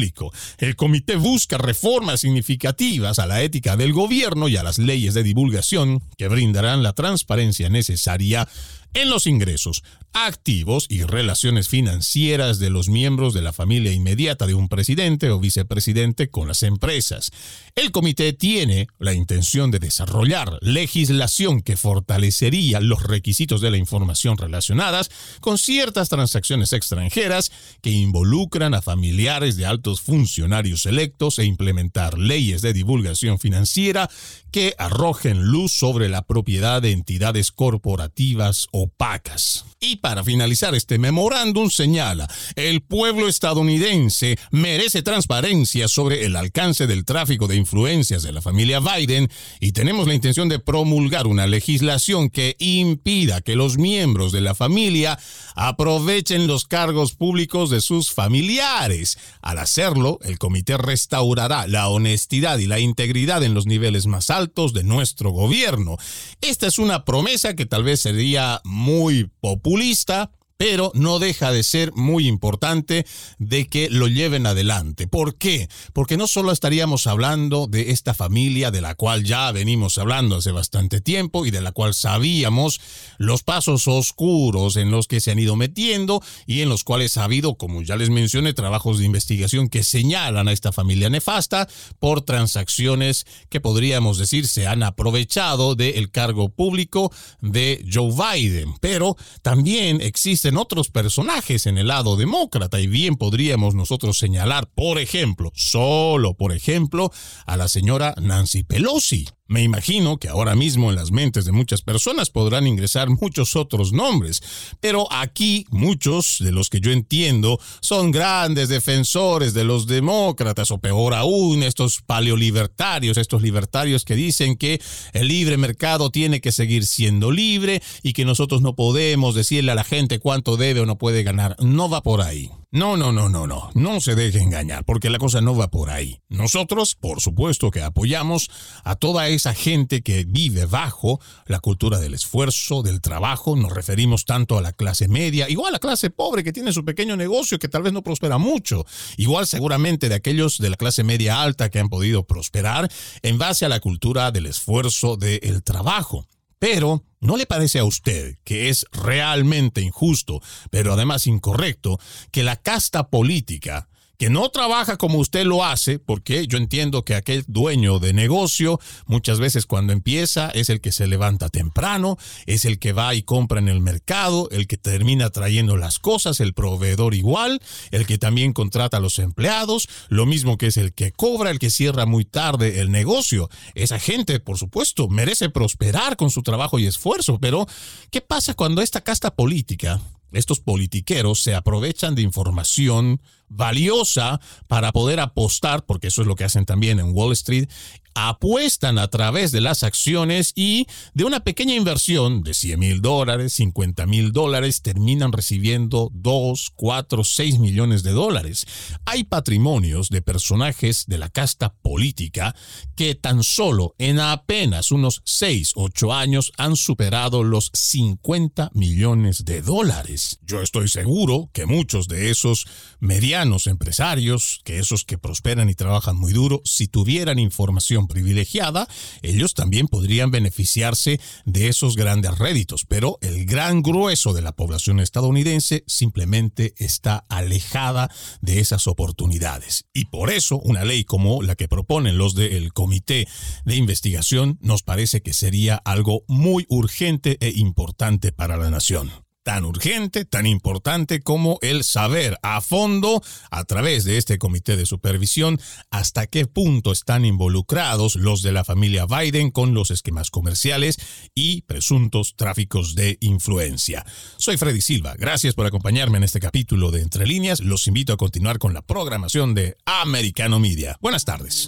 El 0.57 0.75
comité 0.75 1.15
busca 1.15 1.57
reformas 1.57 2.21
significativas 2.21 3.19
a 3.19 3.27
la 3.27 3.41
ética 3.41 3.75
del 3.77 3.93
gobierno 3.93 4.47
y 4.47 4.57
a 4.57 4.63
las 4.63 4.79
leyes 4.79 5.13
de 5.13 5.23
divulgación 5.23 6.01
que 6.17 6.27
brindarán 6.27 6.83
la 6.83 6.93
transparencia 6.93 7.69
necesaria 7.69 8.47
en 8.93 9.09
los 9.09 9.27
ingresos, 9.27 9.83
activos 10.13 10.85
y 10.89 11.03
relaciones 11.03 11.67
financieras 11.67 12.59
de 12.59 12.69
los 12.69 12.87
miembros 12.89 13.33
de 13.33 13.41
la 13.41 13.51
familia 13.51 13.91
inmediata 13.91 14.45
de 14.45 14.53
un 14.53 14.69
presidente 14.69 15.31
o 15.31 15.39
vicepresidente 15.39 16.29
con 16.29 16.47
las 16.47 16.61
empresas. 16.63 17.31
El 17.75 17.91
comité 17.91 18.33
tiene 18.33 18.87
la 18.99 19.13
intención 19.13 19.71
de 19.71 19.79
desarrollar 19.79 20.59
legislación 20.61 21.61
que 21.61 21.77
fortalecería 21.77 22.79
los 22.79 23.01
requisitos 23.01 23.61
de 23.61 23.71
la 23.71 23.77
información 23.77 24.37
relacionadas 24.37 25.09
con 25.39 25.57
ciertas 25.57 26.09
transacciones 26.09 26.73
extranjeras 26.73 27.51
que 27.81 27.89
involucran 27.89 28.75
a 28.75 28.83
familiares 28.83 29.57
de 29.57 29.65
altos 29.65 30.01
funcionarios 30.01 30.85
electos 30.85 31.39
e 31.39 31.45
implementar 31.45 32.19
leyes 32.19 32.61
de 32.61 32.73
divulgación 32.73 33.39
financiera 33.39 34.09
que 34.51 34.75
arrojen 34.77 35.41
luz 35.45 35.71
sobre 35.71 36.09
la 36.09 36.21
propiedad 36.21 36.81
de 36.81 36.91
entidades 36.91 37.51
corporativas 37.51 38.67
opacas. 38.83 39.65
Y 39.79 39.97
para 39.97 40.23
finalizar 40.23 40.75
este 40.75 40.97
memorándum 40.97 41.69
señala, 41.69 42.29
el 42.55 42.81
pueblo 42.81 43.27
estadounidense 43.27 44.37
merece 44.49 45.01
transparencia 45.01 45.89
sobre 45.89 46.25
el 46.25 46.37
alcance 46.37 46.87
del 46.87 47.03
tráfico 47.03 47.47
de 47.47 47.57
influencias 47.57 48.23
de 48.23 48.31
la 48.31 48.41
familia 48.41 48.79
Biden 48.79 49.29
y 49.59 49.73
tenemos 49.73 50.07
la 50.07 50.13
intención 50.13 50.47
de 50.47 50.59
promulgar 50.59 51.27
una 51.27 51.47
legislación 51.47 52.29
que 52.29 52.55
impida 52.59 53.41
que 53.41 53.57
los 53.57 53.77
miembros 53.77 54.31
de 54.31 54.39
la 54.39 54.55
familia 54.55 55.19
aprovechen 55.55 56.47
los 56.47 56.63
cargos 56.65 57.13
públicos 57.13 57.69
de 57.69 57.81
sus 57.81 58.11
familiares. 58.11 59.17
Al 59.41 59.59
hacerlo, 59.59 60.19
el 60.23 60.39
comité 60.39 60.77
restaurará 60.77 61.67
la 61.67 61.89
honestidad 61.89 62.57
y 62.59 62.67
la 62.67 62.79
integridad 62.79 63.43
en 63.43 63.53
los 63.53 63.65
niveles 63.65 64.07
más 64.07 64.29
altos 64.29 64.73
de 64.73 64.83
nuestro 64.83 65.31
gobierno. 65.31 65.97
Esta 66.39 66.67
es 66.67 66.79
una 66.79 67.03
promesa 67.03 67.55
que 67.55 67.65
tal 67.65 67.83
vez 67.83 68.01
sería 68.01 68.61
muy 68.73 69.31
populista, 69.39 70.31
pero 70.63 70.93
no 70.95 71.19
deja 71.19 71.51
de 71.51 71.61
ser 71.61 71.91
muy 71.91 72.25
importante 72.25 73.05
de 73.37 73.67
que 73.67 73.89
lo 73.89 74.07
lleven 74.07 74.47
adelante. 74.47 75.07
¿Por 75.07 75.35
qué? 75.35 75.67
Porque 75.91 76.15
no 76.15 76.25
solo 76.25 76.53
estaríamos 76.53 77.05
hablando 77.05 77.67
de 77.67 77.91
esta 77.91 78.13
familia 78.13 78.71
de 78.71 78.79
la 78.79 78.95
cual 78.95 79.25
ya 79.25 79.51
venimos 79.51 79.97
hablando 79.97 80.37
hace 80.37 80.53
bastante 80.53 81.01
tiempo 81.01 81.45
y 81.45 81.51
de 81.51 81.59
la 81.59 81.73
cual 81.73 81.93
sabíamos 81.93 82.79
los 83.17 83.43
pasos 83.43 83.89
oscuros 83.89 84.77
en 84.77 84.89
los 84.89 85.07
que 85.07 85.19
se 85.19 85.31
han 85.31 85.39
ido 85.39 85.57
metiendo 85.57 86.23
y 86.47 86.61
en 86.61 86.69
los 86.69 86.85
cuales 86.85 87.17
ha 87.17 87.25
habido, 87.25 87.55
como 87.55 87.81
ya 87.81 87.97
les 87.97 88.09
mencioné, 88.09 88.53
trabajos 88.53 88.99
de 88.99 89.05
investigación 89.05 89.67
que 89.67 89.83
señalan 89.83 90.47
a 90.47 90.53
esta 90.53 90.71
familia 90.71 91.09
nefasta 91.09 91.67
por 91.99 92.21
transacciones 92.21 93.25
que 93.49 93.59
podríamos 93.59 94.17
decir 94.17 94.47
se 94.47 94.65
han 94.65 94.83
aprovechado 94.83 95.75
del 95.75 96.09
cargo 96.09 96.47
público 96.47 97.11
de 97.41 97.83
Joe 97.91 98.13
Biden. 98.13 98.75
Pero 98.79 99.17
también 99.41 99.99
existen 99.99 100.52
otros 100.57 100.89
personajes 100.89 101.65
en 101.65 101.77
el 101.77 101.87
lado 101.87 102.17
demócrata 102.17 102.79
y 102.79 102.87
bien 102.87 103.15
podríamos 103.15 103.75
nosotros 103.75 104.17
señalar, 104.17 104.67
por 104.73 104.99
ejemplo, 104.99 105.51
solo 105.55 106.33
por 106.35 106.53
ejemplo, 106.53 107.11
a 107.45 107.57
la 107.57 107.67
señora 107.67 108.15
Nancy 108.19 108.63
Pelosi. 108.63 109.27
Me 109.53 109.61
imagino 109.61 110.17
que 110.17 110.29
ahora 110.29 110.55
mismo 110.55 110.89
en 110.89 110.95
las 110.95 111.11
mentes 111.11 111.43
de 111.43 111.51
muchas 111.51 111.81
personas 111.81 112.29
podrán 112.29 112.65
ingresar 112.65 113.09
muchos 113.09 113.57
otros 113.57 113.91
nombres, 113.91 114.41
pero 114.79 115.05
aquí 115.11 115.65
muchos 115.69 116.37
de 116.39 116.51
los 116.51 116.69
que 116.69 116.79
yo 116.79 116.91
entiendo 116.91 117.59
son 117.81 118.11
grandes 118.11 118.69
defensores 118.69 119.53
de 119.53 119.65
los 119.65 119.85
demócratas 119.85 120.71
o 120.71 120.79
peor 120.79 121.13
aún 121.13 121.61
estos 121.61 122.01
paleolibertarios, 122.01 123.17
estos 123.17 123.41
libertarios 123.41 124.05
que 124.05 124.15
dicen 124.15 124.55
que 124.55 124.81
el 125.11 125.27
libre 125.27 125.57
mercado 125.57 126.09
tiene 126.09 126.39
que 126.39 126.53
seguir 126.53 126.87
siendo 126.87 127.29
libre 127.29 127.83
y 128.01 128.13
que 128.13 128.23
nosotros 128.25 128.61
no 128.61 128.75
podemos 128.75 129.35
decirle 129.35 129.73
a 129.73 129.75
la 129.75 129.83
gente 129.83 130.19
cuánto 130.33 130.57
debe 130.57 130.79
o 130.79 130.87
no 130.87 130.97
puede 130.97 131.21
ganar. 131.21 131.55
No 131.59 131.91
va 131.91 132.01
por 132.01 132.21
ahí. 132.21 132.49
No, 132.71 132.97
no, 132.97 133.11
no, 133.11 133.29
no, 133.29 133.45
no, 133.45 133.69
no 133.75 134.01
se 134.01 134.15
deje 134.15 134.39
engañar, 134.39 134.83
porque 134.83 135.11
la 135.11 135.19
cosa 135.19 135.41
no 135.41 135.55
va 135.55 135.69
por 135.69 135.91
ahí. 135.91 136.21
Nosotros, 136.27 136.95
por 136.95 137.21
supuesto 137.21 137.69
que 137.69 137.83
apoyamos 137.83 138.49
a 138.83 138.95
toda 138.95 139.27
esa 139.27 139.53
gente 139.53 140.01
que 140.01 140.25
vive 140.25 140.65
bajo 140.65 141.19
la 141.45 141.59
cultura 141.59 141.99
del 141.99 142.15
esfuerzo, 142.15 142.81
del 142.81 142.99
trabajo, 142.99 143.55
nos 143.55 143.73
referimos 143.73 144.25
tanto 144.25 144.57
a 144.57 144.63
la 144.63 144.73
clase 144.73 145.07
media, 145.07 145.47
igual 145.51 145.69
a 145.69 145.73
la 145.73 145.79
clase 145.79 146.09
pobre 146.09 146.43
que 146.43 146.51
tiene 146.51 146.73
su 146.73 146.83
pequeño 146.83 147.15
negocio 147.15 147.59
que 147.59 147.69
tal 147.69 147.83
vez 147.83 147.93
no 147.93 148.01
prospera 148.01 148.39
mucho, 148.39 148.87
igual 149.17 149.45
seguramente 149.45 150.09
de 150.09 150.15
aquellos 150.15 150.57
de 150.57 150.71
la 150.71 150.77
clase 150.77 151.03
media 151.03 151.43
alta 151.43 151.69
que 151.69 151.77
han 151.77 151.89
podido 151.89 152.25
prosperar 152.25 152.91
en 153.21 153.37
base 153.37 153.65
a 153.65 153.69
la 153.69 153.81
cultura 153.81 154.31
del 154.31 154.47
esfuerzo, 154.47 155.15
del 155.15 155.61
trabajo. 155.61 156.25
Pero, 156.63 157.03
¿no 157.19 157.35
le 157.35 157.45
parece 157.45 157.79
a 157.79 157.83
usted 157.83 158.37
que 158.45 158.69
es 158.69 158.85
realmente 158.93 159.81
injusto, 159.81 160.39
pero 160.71 160.93
además 160.93 161.27
incorrecto, 161.27 161.99
que 162.31 162.41
la 162.41 162.55
casta 162.55 163.09
política 163.09 163.89
que 164.23 164.29
no 164.29 164.47
trabaja 164.47 164.95
como 164.95 165.19
usted 165.19 165.43
lo 165.43 165.65
hace, 165.65 165.99
porque 165.99 166.47
yo 166.47 166.57
entiendo 166.57 167.03
que 167.03 167.15
aquel 167.15 167.43
dueño 167.45 167.99
de 167.99 168.13
negocio 168.13 168.79
muchas 169.05 169.41
veces 169.41 169.65
cuando 169.65 169.91
empieza 169.91 170.49
es 170.51 170.69
el 170.69 170.79
que 170.79 170.93
se 170.93 171.07
levanta 171.07 171.49
temprano, 171.49 172.17
es 172.45 172.63
el 172.63 172.79
que 172.79 172.93
va 172.93 173.13
y 173.15 173.23
compra 173.23 173.59
en 173.59 173.67
el 173.67 173.81
mercado, 173.81 174.47
el 174.51 174.65
que 174.65 174.77
termina 174.77 175.29
trayendo 175.29 175.75
las 175.75 175.99
cosas, 175.99 176.39
el 176.39 176.53
proveedor 176.53 177.15
igual, 177.15 177.59
el 177.91 178.05
que 178.05 178.17
también 178.17 178.53
contrata 178.53 178.95
a 178.95 179.01
los 179.01 179.19
empleados, 179.19 179.89
lo 180.07 180.25
mismo 180.25 180.57
que 180.57 180.67
es 180.67 180.77
el 180.77 180.93
que 180.93 181.11
cobra, 181.11 181.49
el 181.49 181.59
que 181.59 181.69
cierra 181.69 182.05
muy 182.05 182.23
tarde 182.23 182.79
el 182.79 182.91
negocio. 182.91 183.49
Esa 183.75 183.99
gente, 183.99 184.39
por 184.39 184.57
supuesto, 184.57 185.09
merece 185.09 185.49
prosperar 185.49 186.15
con 186.15 186.29
su 186.29 186.43
trabajo 186.43 186.79
y 186.79 186.85
esfuerzo, 186.85 187.39
pero 187.41 187.67
¿qué 188.09 188.21
pasa 188.21 188.53
cuando 188.53 188.81
esta 188.81 189.01
casta 189.01 189.35
política 189.35 189.99
estos 190.33 190.59
politiqueros 190.59 191.41
se 191.41 191.53
aprovechan 191.53 192.15
de 192.15 192.23
información 192.23 193.21
valiosa 193.55 194.39
para 194.67 194.91
poder 194.91 195.19
apostar, 195.19 195.85
porque 195.85 196.07
eso 196.07 196.21
es 196.21 196.27
lo 196.27 196.35
que 196.35 196.43
hacen 196.43 196.65
también 196.65 196.99
en 196.99 197.13
Wall 197.13 197.33
Street, 197.33 197.67
apuestan 198.15 198.99
a 198.99 199.07
través 199.07 199.51
de 199.51 199.61
las 199.61 199.83
acciones 199.83 200.53
y 200.55 200.87
de 201.13 201.23
una 201.23 201.43
pequeña 201.43 201.75
inversión 201.75 202.43
de 202.43 202.53
100 202.53 202.79
mil 202.79 203.01
dólares, 203.01 203.53
50 203.53 204.05
mil 204.05 204.31
dólares, 204.31 204.81
terminan 204.81 205.31
recibiendo 205.31 206.09
2, 206.13 206.73
4, 206.75 207.23
6 207.23 207.59
millones 207.59 208.03
de 208.03 208.11
dólares. 208.11 208.65
Hay 209.05 209.23
patrimonios 209.23 210.09
de 210.09 210.21
personajes 210.21 211.05
de 211.07 211.17
la 211.17 211.29
casta 211.29 211.73
política 211.73 212.55
que 212.95 213.15
tan 213.15 213.43
solo 213.43 213.95
en 213.97 214.19
apenas 214.19 214.91
unos 214.91 215.21
6, 215.25 215.73
8 215.75 216.13
años 216.13 216.51
han 216.57 216.75
superado 216.75 217.43
los 217.43 217.71
50 217.73 218.71
millones 218.73 219.45
de 219.45 219.61
dólares. 219.61 220.39
Yo 220.43 220.61
estoy 220.61 220.87
seguro 220.87 221.49
que 221.53 221.65
muchos 221.65 222.07
de 222.07 222.29
esos 222.29 222.67
medianos 222.99 223.42
empresarios, 223.67 224.61
que 224.63 224.79
esos 224.79 225.03
que 225.05 225.17
prosperan 225.17 225.69
y 225.69 225.75
trabajan 225.75 226.15
muy 226.15 226.33
duro, 226.33 226.61
si 226.65 226.87
tuvieran 226.87 227.39
información 227.39 228.07
privilegiada, 228.07 228.87
ellos 229.21 229.53
también 229.53 229.87
podrían 229.87 230.31
beneficiarse 230.31 231.19
de 231.45 231.67
esos 231.67 231.95
grandes 231.95 232.37
réditos, 232.37 232.85
pero 232.85 233.17
el 233.21 233.45
gran 233.45 233.81
grueso 233.81 234.33
de 234.33 234.41
la 234.41 234.53
población 234.53 234.99
estadounidense 234.99 235.83
simplemente 235.87 236.73
está 236.77 237.25
alejada 237.29 238.09
de 238.41 238.59
esas 238.59 238.87
oportunidades. 238.87 239.85
Y 239.93 240.05
por 240.05 240.31
eso 240.31 240.59
una 240.59 240.85
ley 240.85 241.03
como 241.03 241.41
la 241.41 241.55
que 241.55 241.67
proponen 241.67 242.17
los 242.17 242.35
del 242.35 242.73
Comité 242.73 243.27
de 243.65 243.75
Investigación 243.75 244.57
nos 244.61 244.83
parece 244.83 245.21
que 245.21 245.33
sería 245.33 245.75
algo 245.75 246.23
muy 246.27 246.65
urgente 246.69 247.37
e 247.39 247.51
importante 247.55 248.31
para 248.31 248.57
la 248.57 248.69
nación. 248.69 249.22
Tan 249.43 249.65
urgente, 249.65 250.25
tan 250.25 250.45
importante 250.45 251.21
como 251.21 251.59
el 251.61 251.83
saber 251.83 252.37
a 252.41 252.61
fondo, 252.61 253.21
a 253.51 253.63
través 253.65 254.05
de 254.05 254.17
este 254.17 254.37
comité 254.37 254.75
de 254.77 254.85
supervisión, 254.85 255.59
hasta 255.91 256.27
qué 256.27 256.47
punto 256.47 256.91
están 256.91 257.25
involucrados 257.25 258.15
los 258.15 258.41
de 258.41 258.53
la 258.53 258.63
familia 258.63 259.05
Biden 259.05 259.51
con 259.51 259.73
los 259.73 259.91
esquemas 259.91 260.31
comerciales 260.31 260.97
y 261.35 261.61
presuntos 261.63 262.35
tráficos 262.35 262.95
de 262.95 263.17
influencia. 263.19 264.05
Soy 264.37 264.57
Freddy 264.57 264.81
Silva, 264.81 265.15
gracias 265.17 265.53
por 265.53 265.65
acompañarme 265.65 266.17
en 266.17 266.23
este 266.23 266.39
capítulo 266.39 266.91
de 266.91 267.01
Entre 267.01 267.27
Líneas, 267.27 267.59
los 267.59 267.87
invito 267.87 268.13
a 268.13 268.17
continuar 268.17 268.57
con 268.57 268.73
la 268.73 268.81
programación 268.81 269.53
de 269.53 269.75
Americano 269.85 270.59
Media. 270.59 270.97
Buenas 271.01 271.25
tardes. 271.25 271.61